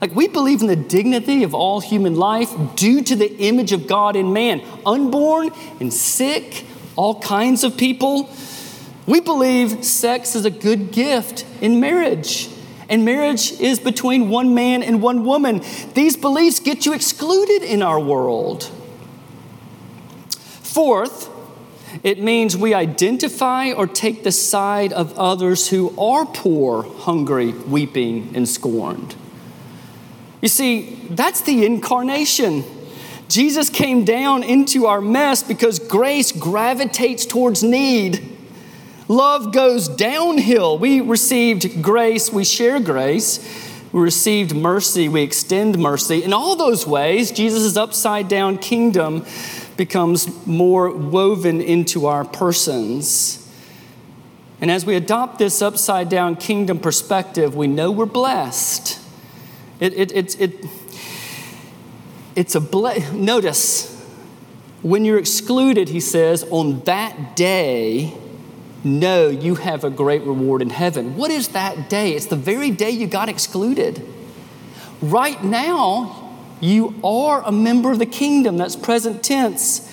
Like, 0.00 0.14
we 0.14 0.28
believe 0.28 0.60
in 0.60 0.66
the 0.66 0.76
dignity 0.76 1.42
of 1.42 1.54
all 1.54 1.80
human 1.80 2.16
life 2.16 2.52
due 2.74 3.02
to 3.02 3.16
the 3.16 3.34
image 3.38 3.72
of 3.72 3.86
God 3.86 4.16
in 4.16 4.32
man, 4.32 4.62
unborn 4.84 5.50
and 5.80 5.92
sick, 5.92 6.64
all 6.96 7.20
kinds 7.20 7.64
of 7.64 7.76
people. 7.76 8.28
We 9.06 9.20
believe 9.20 9.84
sex 9.84 10.34
is 10.34 10.44
a 10.44 10.50
good 10.50 10.90
gift 10.90 11.46
in 11.60 11.80
marriage, 11.80 12.48
and 12.88 13.04
marriage 13.04 13.52
is 13.60 13.80
between 13.80 14.28
one 14.28 14.54
man 14.54 14.82
and 14.82 15.02
one 15.02 15.24
woman. 15.24 15.62
These 15.94 16.16
beliefs 16.16 16.60
get 16.60 16.86
you 16.86 16.92
excluded 16.92 17.62
in 17.62 17.82
our 17.82 17.98
world. 17.98 18.70
Fourth, 20.28 21.30
it 22.02 22.20
means 22.22 22.56
we 22.56 22.74
identify 22.74 23.72
or 23.72 23.86
take 23.86 24.22
the 24.22 24.32
side 24.32 24.92
of 24.92 25.18
others 25.18 25.68
who 25.70 25.98
are 25.98 26.26
poor, 26.26 26.82
hungry, 26.82 27.52
weeping, 27.52 28.32
and 28.36 28.48
scorned. 28.48 29.14
You 30.42 30.48
see, 30.48 30.94
that's 31.10 31.40
the 31.40 31.64
incarnation. 31.64 32.64
Jesus 33.28 33.70
came 33.70 34.04
down 34.04 34.42
into 34.42 34.86
our 34.86 35.00
mess 35.00 35.42
because 35.42 35.78
grace 35.78 36.30
gravitates 36.30 37.26
towards 37.26 37.62
need. 37.62 38.35
Love 39.08 39.52
goes 39.52 39.88
downhill. 39.88 40.78
We 40.78 41.00
received 41.00 41.82
grace, 41.82 42.32
we 42.32 42.44
share 42.44 42.80
grace. 42.80 43.64
We 43.92 44.00
received 44.02 44.54
mercy, 44.54 45.08
we 45.08 45.22
extend 45.22 45.78
mercy. 45.78 46.22
In 46.22 46.32
all 46.32 46.56
those 46.56 46.86
ways, 46.86 47.30
Jesus' 47.30 47.76
upside 47.76 48.28
down 48.28 48.58
kingdom 48.58 49.24
becomes 49.76 50.46
more 50.46 50.90
woven 50.90 51.60
into 51.60 52.06
our 52.06 52.24
persons. 52.24 53.42
And 54.60 54.70
as 54.70 54.84
we 54.84 54.96
adopt 54.96 55.38
this 55.38 55.62
upside 55.62 56.08
down 56.08 56.36
kingdom 56.36 56.78
perspective, 56.78 57.54
we 57.54 57.68
know 57.68 57.90
we're 57.90 58.06
blessed. 58.06 58.98
It, 59.80 59.94
it, 59.94 60.12
it, 60.12 60.40
it, 60.40 60.66
it's 62.34 62.54
a 62.54 62.60
ble- 62.60 63.12
notice 63.12 63.92
when 64.82 65.04
you're 65.04 65.18
excluded, 65.18 65.88
he 65.88 66.00
says, 66.00 66.44
on 66.50 66.80
that 66.80 67.36
day, 67.36 68.14
know 68.86 69.28
you 69.28 69.56
have 69.56 69.84
a 69.84 69.90
great 69.90 70.22
reward 70.22 70.62
in 70.62 70.70
heaven. 70.70 71.16
What 71.16 71.30
is 71.30 71.48
that 71.48 71.90
day? 71.90 72.12
It's 72.12 72.26
the 72.26 72.36
very 72.36 72.70
day 72.70 72.90
you 72.90 73.06
got 73.06 73.28
excluded. 73.28 74.02
Right 75.02 75.42
now, 75.44 76.38
you 76.60 76.94
are 77.04 77.42
a 77.44 77.52
member 77.52 77.92
of 77.92 77.98
the 77.98 78.06
kingdom. 78.06 78.56
That's 78.56 78.76
present 78.76 79.22
tense. 79.22 79.92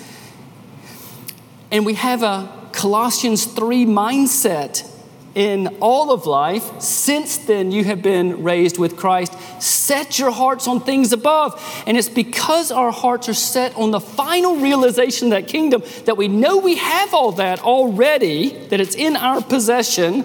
And 1.70 1.84
we 1.84 1.94
have 1.94 2.22
a 2.22 2.70
Colossians 2.72 3.44
3 3.44 3.84
mindset 3.84 4.90
in 5.34 5.76
all 5.80 6.12
of 6.12 6.26
life. 6.26 6.80
Since 6.80 7.38
then, 7.38 7.72
you 7.72 7.84
have 7.84 8.02
been 8.02 8.42
raised 8.42 8.78
with 8.78 8.96
Christ. 8.96 9.34
Set 9.60 10.18
your 10.18 10.30
hearts 10.30 10.68
on 10.68 10.80
things 10.80 11.12
above. 11.12 11.60
And 11.86 11.96
it's 11.96 12.08
because 12.08 12.70
our 12.70 12.92
hearts 12.92 13.28
are 13.28 13.34
set 13.34 13.74
on 13.76 13.90
the 13.90 14.00
final 14.00 14.56
realization 14.56 15.28
of 15.28 15.30
that 15.42 15.48
kingdom 15.48 15.82
that 16.04 16.16
we 16.16 16.28
know 16.28 16.58
we 16.58 16.76
have 16.76 17.14
all 17.14 17.32
that 17.32 17.60
already, 17.60 18.50
that 18.68 18.80
it's 18.80 18.94
in 18.94 19.16
our 19.16 19.42
possession 19.42 20.24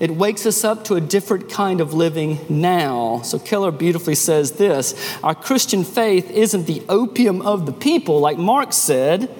it 0.00 0.10
wakes 0.10 0.46
us 0.46 0.64
up 0.64 0.84
to 0.84 0.94
a 0.94 1.00
different 1.00 1.50
kind 1.50 1.82
of 1.82 1.92
living 1.92 2.40
now. 2.48 3.20
So 3.22 3.38
Keller 3.38 3.70
beautifully 3.70 4.14
says 4.14 4.52
this 4.52 4.94
Our 5.22 5.34
Christian 5.34 5.84
faith 5.84 6.30
isn't 6.30 6.66
the 6.66 6.82
opium 6.88 7.42
of 7.42 7.66
the 7.66 7.72
people, 7.72 8.18
like 8.18 8.38
Marx 8.38 8.76
said. 8.76 9.30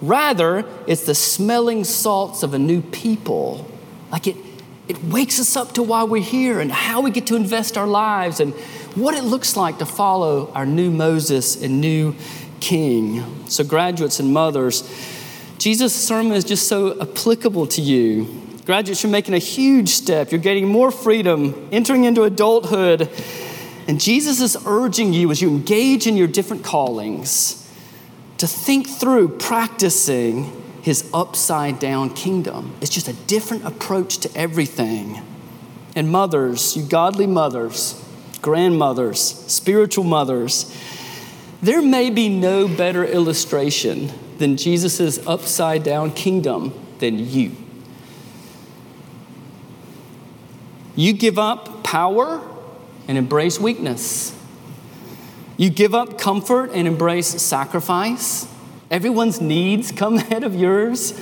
Rather, 0.00 0.64
it's 0.88 1.06
the 1.06 1.14
smelling 1.14 1.84
salts 1.84 2.42
of 2.42 2.52
a 2.52 2.58
new 2.58 2.82
people. 2.82 3.71
Like 4.12 4.28
it, 4.28 4.36
it 4.86 5.02
wakes 5.04 5.40
us 5.40 5.56
up 5.56 5.72
to 5.72 5.82
why 5.82 6.04
we're 6.04 6.22
here 6.22 6.60
and 6.60 6.70
how 6.70 7.00
we 7.00 7.10
get 7.10 7.26
to 7.28 7.36
invest 7.36 7.76
our 7.76 7.88
lives 7.88 8.38
and 8.38 8.52
what 8.94 9.14
it 9.14 9.24
looks 9.24 9.56
like 9.56 9.78
to 9.78 9.86
follow 9.86 10.52
our 10.52 10.66
new 10.66 10.90
Moses 10.90 11.60
and 11.60 11.80
new 11.80 12.14
King. 12.60 13.48
So, 13.48 13.64
graduates 13.64 14.20
and 14.20 14.32
mothers, 14.32 14.82
Jesus' 15.58 15.94
sermon 15.94 16.34
is 16.34 16.44
just 16.44 16.68
so 16.68 17.00
applicable 17.00 17.66
to 17.68 17.80
you 17.80 18.42
Graduates, 18.64 19.02
you're 19.02 19.10
making 19.10 19.34
a 19.34 19.38
huge 19.38 19.88
step. 19.88 20.30
You're 20.30 20.40
getting 20.40 20.68
more 20.68 20.92
freedom, 20.92 21.68
entering 21.72 22.04
into 22.04 22.22
adulthood. 22.22 23.10
And 23.88 24.00
Jesus 24.00 24.40
is 24.40 24.56
urging 24.64 25.12
you 25.12 25.32
as 25.32 25.42
you 25.42 25.48
engage 25.48 26.06
in 26.06 26.16
your 26.16 26.28
different 26.28 26.62
callings 26.62 27.58
to 28.38 28.46
think 28.46 28.88
through 28.88 29.36
practicing 29.38 30.61
his 30.82 31.08
upside 31.14 31.78
down 31.78 32.10
kingdom. 32.10 32.74
It's 32.80 32.90
just 32.90 33.08
a 33.08 33.12
different 33.12 33.64
approach 33.64 34.18
to 34.18 34.36
everything. 34.36 35.22
And 35.94 36.10
mothers, 36.10 36.76
you 36.76 36.82
godly 36.82 37.26
mothers, 37.26 38.02
grandmothers, 38.42 39.20
spiritual 39.20 40.04
mothers, 40.04 40.76
there 41.62 41.80
may 41.80 42.10
be 42.10 42.28
no 42.28 42.66
better 42.66 43.04
illustration 43.04 44.10
than 44.38 44.56
Jesus' 44.56 45.24
upside 45.26 45.84
down 45.84 46.10
kingdom 46.10 46.74
than 46.98 47.18
you. 47.18 47.52
You 50.96 51.12
give 51.12 51.38
up 51.38 51.84
power 51.84 52.42
and 53.06 53.16
embrace 53.16 53.60
weakness. 53.60 54.36
You 55.56 55.70
give 55.70 55.94
up 55.94 56.18
comfort 56.18 56.70
and 56.72 56.88
embrace 56.88 57.28
sacrifice. 57.40 58.51
Everyone's 58.92 59.40
needs 59.40 59.90
come 59.90 60.16
ahead 60.18 60.44
of 60.44 60.54
yours. 60.54 61.18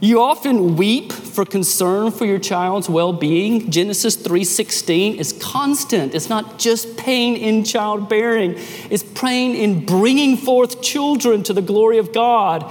You 0.00 0.20
often 0.20 0.76
weep 0.76 1.10
for 1.10 1.44
concern 1.44 2.12
for 2.12 2.24
your 2.24 2.38
child's 2.38 2.88
well-being. 2.88 3.70
Genesis 3.70 4.16
3:16 4.16 5.16
is 5.16 5.32
constant. 5.32 6.14
It's 6.14 6.28
not 6.28 6.58
just 6.58 6.96
pain 6.96 7.34
in 7.34 7.64
childbearing. 7.64 8.54
It's 8.90 9.02
pain 9.02 9.56
in 9.56 9.86
bringing 9.86 10.36
forth 10.36 10.82
children 10.82 11.42
to 11.44 11.52
the 11.52 11.62
glory 11.62 11.98
of 11.98 12.12
God. 12.12 12.70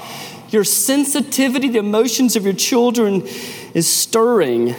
Your 0.52 0.64
sensitivity 0.64 1.70
to 1.72 1.80
emotions 1.80 2.38
of 2.38 2.46
your 2.46 2.54
children 2.54 3.24
is 3.74 3.92
stirring. 3.92 4.76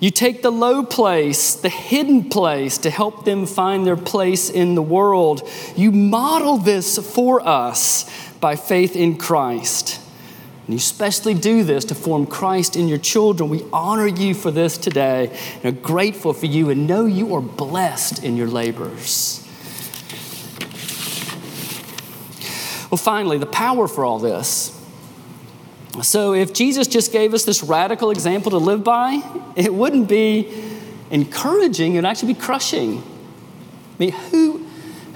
You 0.00 0.10
take 0.10 0.42
the 0.42 0.52
low 0.52 0.84
place, 0.84 1.54
the 1.54 1.68
hidden 1.68 2.28
place, 2.28 2.78
to 2.78 2.90
help 2.90 3.24
them 3.24 3.46
find 3.46 3.84
their 3.84 3.96
place 3.96 4.48
in 4.48 4.76
the 4.76 4.82
world. 4.82 5.48
You 5.74 5.90
model 5.90 6.58
this 6.58 6.98
for 6.98 7.46
us 7.46 8.08
by 8.38 8.54
faith 8.54 8.94
in 8.94 9.16
Christ. 9.16 10.00
And 10.66 10.74
you 10.74 10.76
especially 10.76 11.34
do 11.34 11.64
this 11.64 11.84
to 11.86 11.96
form 11.96 12.26
Christ 12.26 12.76
in 12.76 12.86
your 12.86 12.98
children. 12.98 13.50
We 13.50 13.64
honor 13.72 14.06
you 14.06 14.34
for 14.34 14.52
this 14.52 14.78
today 14.78 15.36
and 15.62 15.64
are 15.64 15.80
grateful 15.80 16.32
for 16.32 16.46
you 16.46 16.70
and 16.70 16.86
know 16.86 17.06
you 17.06 17.34
are 17.34 17.40
blessed 17.40 18.22
in 18.22 18.36
your 18.36 18.48
labors. 18.48 19.44
Well, 22.90 22.98
finally, 22.98 23.38
the 23.38 23.46
power 23.46 23.88
for 23.88 24.04
all 24.04 24.18
this. 24.18 24.77
So, 26.02 26.34
if 26.34 26.52
Jesus 26.52 26.86
just 26.86 27.12
gave 27.12 27.34
us 27.34 27.44
this 27.44 27.62
radical 27.62 28.10
example 28.10 28.50
to 28.52 28.58
live 28.58 28.84
by, 28.84 29.22
it 29.56 29.72
wouldn't 29.72 30.08
be 30.08 30.52
encouraging, 31.10 31.94
it 31.94 31.98
would 31.98 32.04
actually 32.04 32.34
be 32.34 32.40
crushing. 32.40 32.98
I 32.98 33.98
mean, 33.98 34.12
who, 34.12 34.58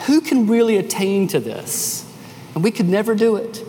who 0.07 0.21
can 0.21 0.47
really 0.47 0.77
attain 0.77 1.29
to 1.29 1.41
this? 1.41 2.09
And 2.55 2.65
we 2.65 2.71
could 2.71 2.89
never 2.89 3.15
do 3.15 3.37
it. 3.37 3.65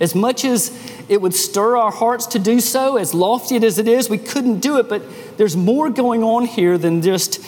As 0.00 0.14
much 0.14 0.44
as 0.44 0.76
it 1.08 1.20
would 1.20 1.34
stir 1.34 1.76
our 1.76 1.90
hearts 1.90 2.26
to 2.28 2.38
do 2.38 2.60
so, 2.60 2.96
as 2.96 3.14
lofty 3.14 3.56
as 3.56 3.78
it 3.78 3.88
is, 3.88 4.08
we 4.08 4.18
couldn't 4.18 4.60
do 4.60 4.78
it. 4.78 4.88
But 4.88 5.02
there's 5.36 5.56
more 5.56 5.90
going 5.90 6.22
on 6.22 6.46
here 6.46 6.78
than 6.78 7.02
just 7.02 7.44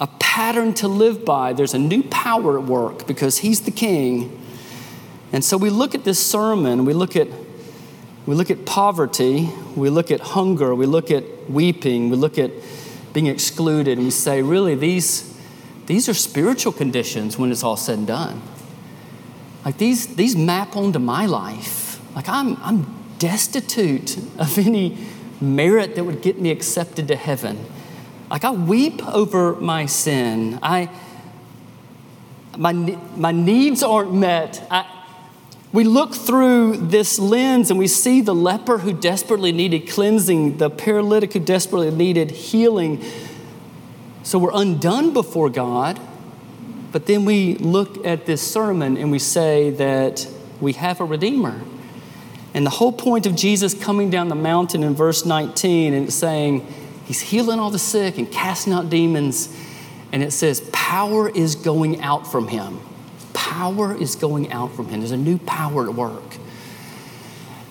a 0.00 0.06
pattern 0.18 0.74
to 0.74 0.88
live 0.88 1.24
by. 1.24 1.52
There's 1.52 1.74
a 1.74 1.78
new 1.78 2.02
power 2.04 2.58
at 2.58 2.64
work 2.64 3.06
because 3.06 3.38
He's 3.38 3.62
the 3.62 3.70
King. 3.70 4.36
And 5.32 5.44
so 5.44 5.56
we 5.56 5.70
look 5.70 5.94
at 5.94 6.04
this 6.04 6.24
sermon, 6.24 6.84
we 6.84 6.92
look 6.92 7.16
at 7.16 7.28
we 8.30 8.36
look 8.36 8.48
at 8.48 8.64
poverty, 8.64 9.50
we 9.74 9.90
look 9.90 10.12
at 10.12 10.20
hunger, 10.20 10.72
we 10.72 10.86
look 10.86 11.10
at 11.10 11.50
weeping, 11.50 12.10
we 12.10 12.16
look 12.16 12.38
at 12.38 12.52
being 13.12 13.26
excluded, 13.26 13.98
and 13.98 14.04
we 14.04 14.10
say, 14.12 14.40
really, 14.40 14.76
these, 14.76 15.36
these 15.86 16.08
are 16.08 16.14
spiritual 16.14 16.70
conditions 16.72 17.36
when 17.36 17.50
it's 17.50 17.64
all 17.64 17.76
said 17.76 17.98
and 17.98 18.06
done. 18.06 18.40
Like 19.64 19.78
these, 19.78 20.14
these 20.14 20.36
map 20.36 20.76
onto 20.76 21.00
my 21.00 21.26
life. 21.26 22.00
Like 22.14 22.28
I'm, 22.28 22.56
I'm 22.62 22.86
destitute 23.18 24.16
of 24.38 24.56
any 24.64 24.96
merit 25.40 25.96
that 25.96 26.04
would 26.04 26.22
get 26.22 26.40
me 26.40 26.52
accepted 26.52 27.08
to 27.08 27.16
heaven. 27.16 27.58
Like 28.30 28.44
I 28.44 28.52
weep 28.52 29.04
over 29.08 29.56
my 29.56 29.86
sin. 29.86 30.60
I, 30.62 30.88
my, 32.56 32.72
my 32.72 33.32
needs 33.32 33.82
aren't 33.82 34.14
met. 34.14 34.64
I, 34.70 34.99
we 35.72 35.84
look 35.84 36.14
through 36.14 36.78
this 36.78 37.18
lens 37.18 37.70
and 37.70 37.78
we 37.78 37.86
see 37.86 38.20
the 38.20 38.34
leper 38.34 38.78
who 38.78 38.92
desperately 38.92 39.52
needed 39.52 39.88
cleansing, 39.88 40.56
the 40.56 40.68
paralytic 40.68 41.32
who 41.32 41.38
desperately 41.38 41.92
needed 41.92 42.32
healing. 42.32 43.04
So 44.24 44.38
we're 44.38 44.50
undone 44.52 45.12
before 45.12 45.48
God. 45.48 46.00
But 46.90 47.06
then 47.06 47.24
we 47.24 47.54
look 47.54 48.04
at 48.04 48.26
this 48.26 48.42
sermon 48.42 48.96
and 48.96 49.12
we 49.12 49.20
say 49.20 49.70
that 49.70 50.26
we 50.60 50.72
have 50.72 51.00
a 51.00 51.04
Redeemer. 51.04 51.60
And 52.52 52.66
the 52.66 52.70
whole 52.70 52.92
point 52.92 53.26
of 53.26 53.36
Jesus 53.36 53.72
coming 53.72 54.10
down 54.10 54.28
the 54.28 54.34
mountain 54.34 54.82
in 54.82 54.96
verse 54.96 55.24
19 55.24 55.94
and 55.94 56.12
saying, 56.12 56.66
He's 57.04 57.20
healing 57.20 57.60
all 57.60 57.70
the 57.70 57.78
sick 57.78 58.18
and 58.18 58.30
casting 58.30 58.72
out 58.72 58.90
demons. 58.90 59.56
And 60.10 60.20
it 60.24 60.32
says, 60.32 60.68
Power 60.72 61.28
is 61.28 61.54
going 61.54 62.00
out 62.00 62.26
from 62.26 62.48
Him 62.48 62.80
power 63.40 63.96
is 63.96 64.16
going 64.16 64.52
out 64.52 64.70
from 64.74 64.88
him. 64.88 65.00
There's 65.00 65.12
a 65.12 65.16
new 65.16 65.38
power 65.38 65.88
at 65.88 65.94
work. 65.94 66.36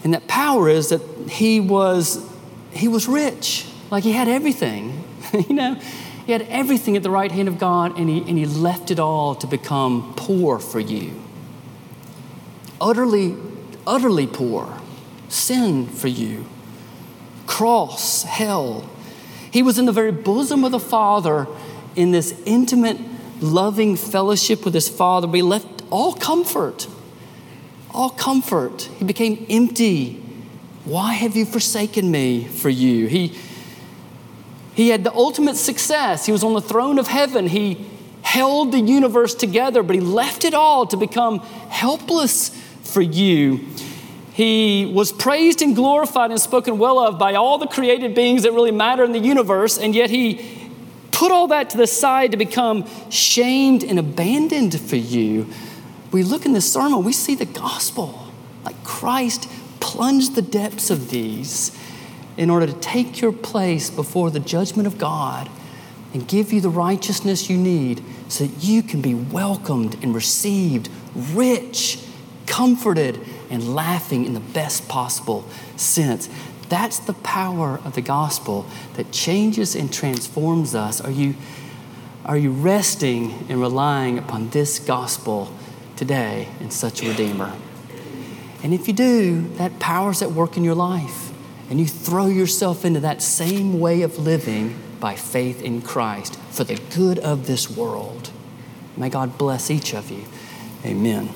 And 0.04 0.16
that 0.16 0.28
power 0.28 0.68
is 0.68 0.90
that 0.90 1.02
he 1.30 1.60
was 1.60 2.28
he 2.72 2.88
was 2.88 3.08
rich. 3.08 3.68
Like 3.92 4.04
he 4.04 4.12
had 4.12 4.28
everything. 4.28 5.04
you 5.48 5.54
know, 5.54 5.76
he 6.26 6.32
had 6.32 6.42
everything 6.44 6.98
at 6.98 7.04
the 7.04 7.12
right 7.12 7.32
hand 7.32 7.48
of 7.48 7.60
God 7.60 8.00
and 8.00 8.10
he 8.10 8.18
and 8.18 8.36
he 8.36 8.48
left 8.48 8.90
it 8.90 9.00
all 9.00 9.36
to 9.36 9.46
become 9.46 10.16
poor 10.18 10.58
for 10.58 10.80
you. 10.80 11.22
Utterly 12.82 13.36
utterly 13.86 14.26
poor. 14.26 14.82
Sin 15.28 15.86
for 15.86 16.08
you. 16.08 16.46
Cross, 17.46 18.24
hell. 18.24 18.90
He 19.52 19.62
was 19.62 19.78
in 19.78 19.86
the 19.86 19.92
very 19.92 20.12
bosom 20.12 20.64
of 20.64 20.72
the 20.72 20.80
Father 20.80 21.46
in 21.96 22.10
this 22.10 22.42
intimate 22.46 22.98
loving 23.42 23.96
fellowship 23.96 24.66
with 24.66 24.74
his 24.74 24.90
Father, 24.90 25.28
but 25.28 25.36
he 25.36 25.42
left 25.42 25.84
all 25.90 26.14
comfort. 26.14 26.88
All 27.92 28.10
comfort. 28.10 28.84
He 28.98 29.06
became 29.06 29.46
empty. 29.50 30.14
Why 30.86 31.14
have 31.14 31.36
you 31.36 31.46
forsaken 31.46 32.10
me 32.10 32.46
for 32.46 32.70
you? 32.70 33.08
He, 33.08 33.36
he 34.74 34.90
had 34.90 35.04
the 35.04 35.14
ultimate 35.14 35.56
success. 35.56 36.26
He 36.26 36.32
was 36.32 36.44
on 36.44 36.54
the 36.54 36.62
throne 36.62 37.00
of 37.00 37.08
heaven. 37.08 37.48
He 37.48 37.86
held 38.22 38.72
the 38.72 38.80
universe 38.80 39.34
together, 39.34 39.84
but 39.84 39.96
he 39.96 40.02
left 40.02 40.46
it 40.46 40.54
all 40.54 40.86
to 40.88 40.98
become 40.98 41.40
helpless 41.70 42.50
for 42.84 43.02
you. 43.02 43.60
He 44.34 44.86
was 44.86 45.12
praised 45.12 45.62
and 45.62 45.76
glorified 45.76 46.32
and 46.32 46.40
spoken 46.40 46.78
well 46.78 47.00
of 47.00 47.20
by 47.20 47.34
all 47.34 47.58
the 47.58 47.68
created 47.68 48.16
beings 48.16 48.44
that 48.44 48.54
really 48.54 48.72
matter 48.72 49.04
in 49.04 49.12
the 49.12 49.20
universe, 49.20 49.78
and 49.78 49.94
yet 49.94 50.10
he 50.10 50.69
put 51.20 51.34
all 51.34 51.48
that 51.48 51.70
to 51.70 51.76
the 51.76 51.86
side 51.86 52.32
to 52.32 52.38
become 52.38 52.86
shamed 53.10 53.84
and 53.84 54.00
abandoned 54.00 54.80
for 54.80 54.96
you. 54.96 55.46
We 56.14 56.24
look 56.24 56.46
in 56.46 56.54
this 56.54 56.72
sermon, 56.72 57.04
we 57.04 57.12
see 57.12 57.36
the 57.36 57.46
gospel. 57.46 58.32
Like 58.64 58.82
Christ 58.86 59.50
plunged 59.82 60.36
the 60.36 60.42
depths 60.42 60.90
of 60.90 61.10
these 61.10 61.78
in 62.38 62.50
order 62.50 62.66
to 62.66 62.74
take 62.74 63.20
your 63.20 63.34
place 63.34 63.90
before 63.90 64.32
the 64.32 64.40
judgment 64.40 64.88
of 64.88 64.98
God 64.98 65.50
and 66.14 66.26
give 66.26 66.54
you 66.54 66.62
the 66.62 66.70
righteousness 66.70 67.50
you 67.50 67.58
need 67.58 68.02
so 68.30 68.46
that 68.46 68.64
you 68.64 68.82
can 68.82 69.02
be 69.02 69.14
welcomed 69.14 70.02
and 70.02 70.16
received, 70.16 70.90
rich, 71.14 72.02
comforted, 72.48 73.20
and 73.50 73.76
laughing 73.76 74.24
in 74.24 74.34
the 74.34 74.40
best 74.40 74.88
possible 74.88 75.44
sense. 75.76 76.30
That's 76.70 77.00
the 77.00 77.14
power 77.14 77.80
of 77.84 77.96
the 77.96 78.02
gospel 78.02 78.66
that 78.94 79.12
changes 79.12 79.76
and 79.76 79.92
transforms 79.92 80.76
us. 80.76 81.02
Are 81.02 81.12
you, 81.12 81.36
are 82.26 82.38
you 82.38 82.52
resting 82.52 83.46
and 83.50 83.60
relying 83.60 84.18
upon 84.18 84.50
this 84.50 84.80
gospel 84.80 85.52
today 85.96 86.48
in 86.60 86.70
such 86.70 87.02
a 87.04 87.10
Redeemer? 87.10 87.54
And 88.64 88.74
if 88.74 88.88
you 88.88 88.94
do, 88.94 89.50
that 89.56 89.80
power's 89.80 90.22
at 90.22 90.32
work 90.32 90.58
in 90.58 90.64
your 90.64 90.76
life. 90.76 91.32
And 91.70 91.80
you 91.80 91.86
throw 91.86 92.28
yourself 92.28 92.84
into 92.84 93.00
that 93.02 93.22
same 93.22 93.80
way 93.80 94.02
of 94.02 94.18
living 94.18 94.80
by 95.00 95.16
faith 95.16 95.62
in 95.62 95.82
Christ 95.82 96.38
for 96.52 96.64
the 96.64 96.76
good 96.96 97.20
of 97.20 97.48
this 97.48 97.70
world. 97.70 98.32
May 98.98 99.10
God 99.10 99.38
bless 99.38 99.72
each 99.72 99.94
of 99.94 100.10
you. 100.12 100.26
Amen. 100.84 101.30